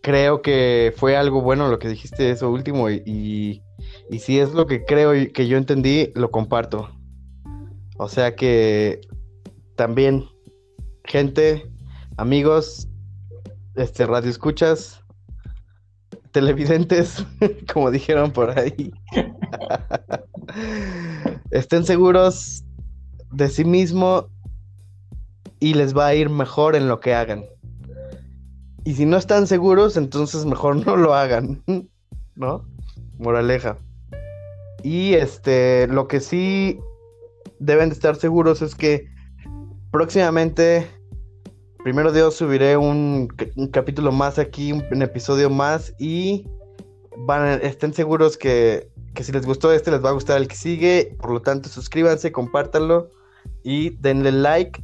creo 0.00 0.40
que 0.40 0.94
fue 0.96 1.14
algo 1.14 1.42
bueno 1.42 1.68
lo 1.68 1.78
que 1.78 1.88
dijiste 1.88 2.30
eso 2.30 2.50
último. 2.50 2.88
Y, 2.88 3.02
y, 3.04 3.62
y 4.08 4.18
si 4.20 4.38
es 4.38 4.54
lo 4.54 4.66
que 4.66 4.86
creo 4.86 5.14
y 5.14 5.30
que 5.30 5.46
yo 5.46 5.58
entendí, 5.58 6.10
lo 6.14 6.30
comparto. 6.30 6.88
O 7.98 8.08
sea 8.08 8.36
que 8.36 9.00
también, 9.74 10.24
gente, 11.04 11.68
amigos, 12.16 12.88
este, 13.74 14.06
radio 14.06 14.30
escuchas, 14.30 15.02
televidentes, 16.30 17.26
como 17.72 17.90
dijeron 17.90 18.30
por 18.30 18.56
ahí, 18.56 18.92
estén 21.50 21.84
seguros 21.84 22.64
de 23.32 23.48
sí 23.48 23.64
mismo 23.64 24.28
y 25.58 25.74
les 25.74 25.96
va 25.96 26.06
a 26.06 26.14
ir 26.14 26.30
mejor 26.30 26.76
en 26.76 26.86
lo 26.86 27.00
que 27.00 27.14
hagan. 27.14 27.46
Y 28.84 28.94
si 28.94 29.06
no 29.06 29.16
están 29.16 29.48
seguros, 29.48 29.96
entonces 29.96 30.46
mejor 30.46 30.86
no 30.86 30.96
lo 30.96 31.14
hagan, 31.14 31.64
¿no? 32.36 32.64
Moraleja. 33.18 33.76
Y 34.84 35.14
este, 35.14 35.88
lo 35.88 36.06
que 36.06 36.20
sí 36.20 36.78
deben 37.58 37.88
de 37.88 37.94
estar 37.94 38.16
seguros 38.16 38.62
es 38.62 38.74
que 38.74 39.08
próximamente, 39.90 40.86
primero 41.82 42.12
Dios, 42.12 42.34
subiré 42.34 42.76
un, 42.76 43.28
ca- 43.28 43.46
un 43.56 43.68
capítulo 43.68 44.12
más 44.12 44.38
aquí, 44.38 44.72
un, 44.72 45.02
episodio 45.02 45.50
más 45.50 45.94
y 45.98 46.46
van 47.16 47.60
estén 47.62 47.92
seguros 47.92 48.36
que, 48.36 48.88
que 49.14 49.24
si 49.24 49.32
les 49.32 49.44
gustó 49.46 49.72
este, 49.72 49.90
les 49.90 50.04
va 50.04 50.10
a 50.10 50.12
gustar 50.12 50.36
el 50.38 50.48
que 50.48 50.56
sigue. 50.56 51.16
Por 51.20 51.32
lo 51.32 51.42
tanto, 51.42 51.68
suscríbanse, 51.68 52.30
compártanlo 52.32 53.10
y 53.64 53.90
denle 54.00 54.32
like 54.32 54.82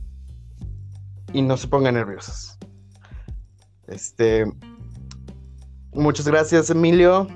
y 1.32 1.42
no 1.42 1.56
se 1.56 1.68
pongan 1.68 1.94
nerviosos. 1.94 2.58
Este, 3.86 4.46
muchas 5.92 6.26
gracias, 6.26 6.70
Emilio. 6.70 7.28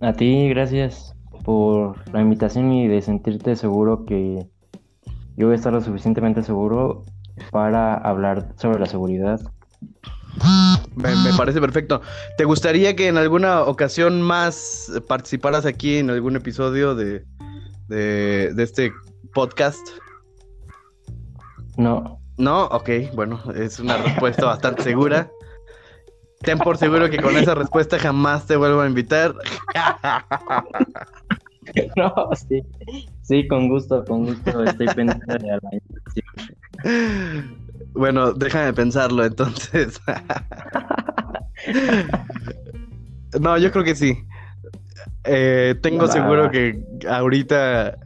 A 0.00 0.12
ti, 0.12 0.48
gracias 0.50 1.15
por 1.46 1.94
la 2.12 2.20
invitación 2.20 2.72
y 2.72 2.88
de 2.88 3.00
sentirte 3.00 3.54
seguro 3.54 4.04
que 4.04 4.48
yo 5.36 5.46
voy 5.46 5.52
a 5.52 5.56
estar 5.56 5.72
lo 5.72 5.80
suficientemente 5.80 6.42
seguro 6.42 7.04
para 7.52 7.94
hablar 7.94 8.48
sobre 8.56 8.80
la 8.80 8.86
seguridad. 8.86 9.40
Me, 10.96 11.14
me 11.14 11.32
parece 11.36 11.60
perfecto. 11.60 12.02
¿Te 12.36 12.44
gustaría 12.44 12.96
que 12.96 13.06
en 13.06 13.16
alguna 13.16 13.62
ocasión 13.62 14.22
más 14.22 14.90
participaras 15.06 15.66
aquí 15.66 15.98
en 15.98 16.10
algún 16.10 16.34
episodio 16.34 16.96
de, 16.96 17.24
de, 17.86 18.52
de 18.52 18.62
este 18.64 18.92
podcast? 19.32 19.86
No, 21.76 22.18
No, 22.38 22.64
ok, 22.64 22.90
bueno, 23.14 23.40
es 23.54 23.78
una 23.78 23.98
respuesta 23.98 24.46
bastante 24.46 24.82
segura. 24.82 25.30
Ten 26.42 26.58
por 26.58 26.76
seguro 26.76 27.08
que 27.10 27.18
con 27.18 27.36
esa 27.36 27.54
respuesta 27.54 27.98
jamás 27.98 28.46
te 28.46 28.56
vuelvo 28.56 28.80
a 28.80 28.86
invitar. 28.86 29.34
no, 31.96 32.12
sí. 32.48 32.62
Sí, 33.22 33.48
con 33.48 33.68
gusto, 33.68 34.04
con 34.04 34.26
gusto. 34.26 34.64
Estoy 34.64 34.86
pendiente 34.88 35.26
de 35.26 35.38
la 35.40 35.58
invitación. 35.72 36.26
Bueno, 37.94 38.32
déjame 38.32 38.72
pensarlo 38.72 39.24
entonces. 39.24 40.00
no, 43.40 43.58
yo 43.58 43.72
creo 43.72 43.84
que 43.84 43.94
sí. 43.94 44.24
Eh, 45.24 45.74
tengo 45.82 46.06
seguro 46.06 46.50
que 46.50 46.80
ahorita 47.08 47.96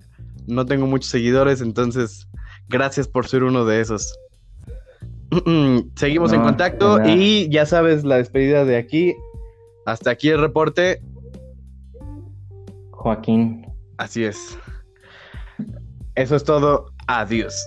no 0.46 0.64
tengo 0.64 0.86
muchos 0.86 1.10
seguidores, 1.10 1.60
entonces 1.60 2.28
gracias 2.68 3.08
por 3.08 3.26
ser 3.26 3.42
uno 3.42 3.64
de 3.64 3.80
esos. 3.80 4.16
Seguimos 5.96 6.32
en 6.32 6.42
contacto 6.42 6.98
y 7.06 7.48
ya 7.50 7.66
sabes 7.66 8.04
la 8.04 8.16
despedida 8.16 8.64
de 8.64 8.76
aquí. 8.76 9.14
Hasta 9.86 10.10
aquí 10.10 10.28
el 10.28 10.40
reporte. 10.40 11.02
Joaquín. 12.90 13.66
Así 13.98 14.24
es. 14.24 14.58
Eso 16.16 16.36
es 16.36 16.44
todo. 16.44 16.86
Adiós. 17.06 17.64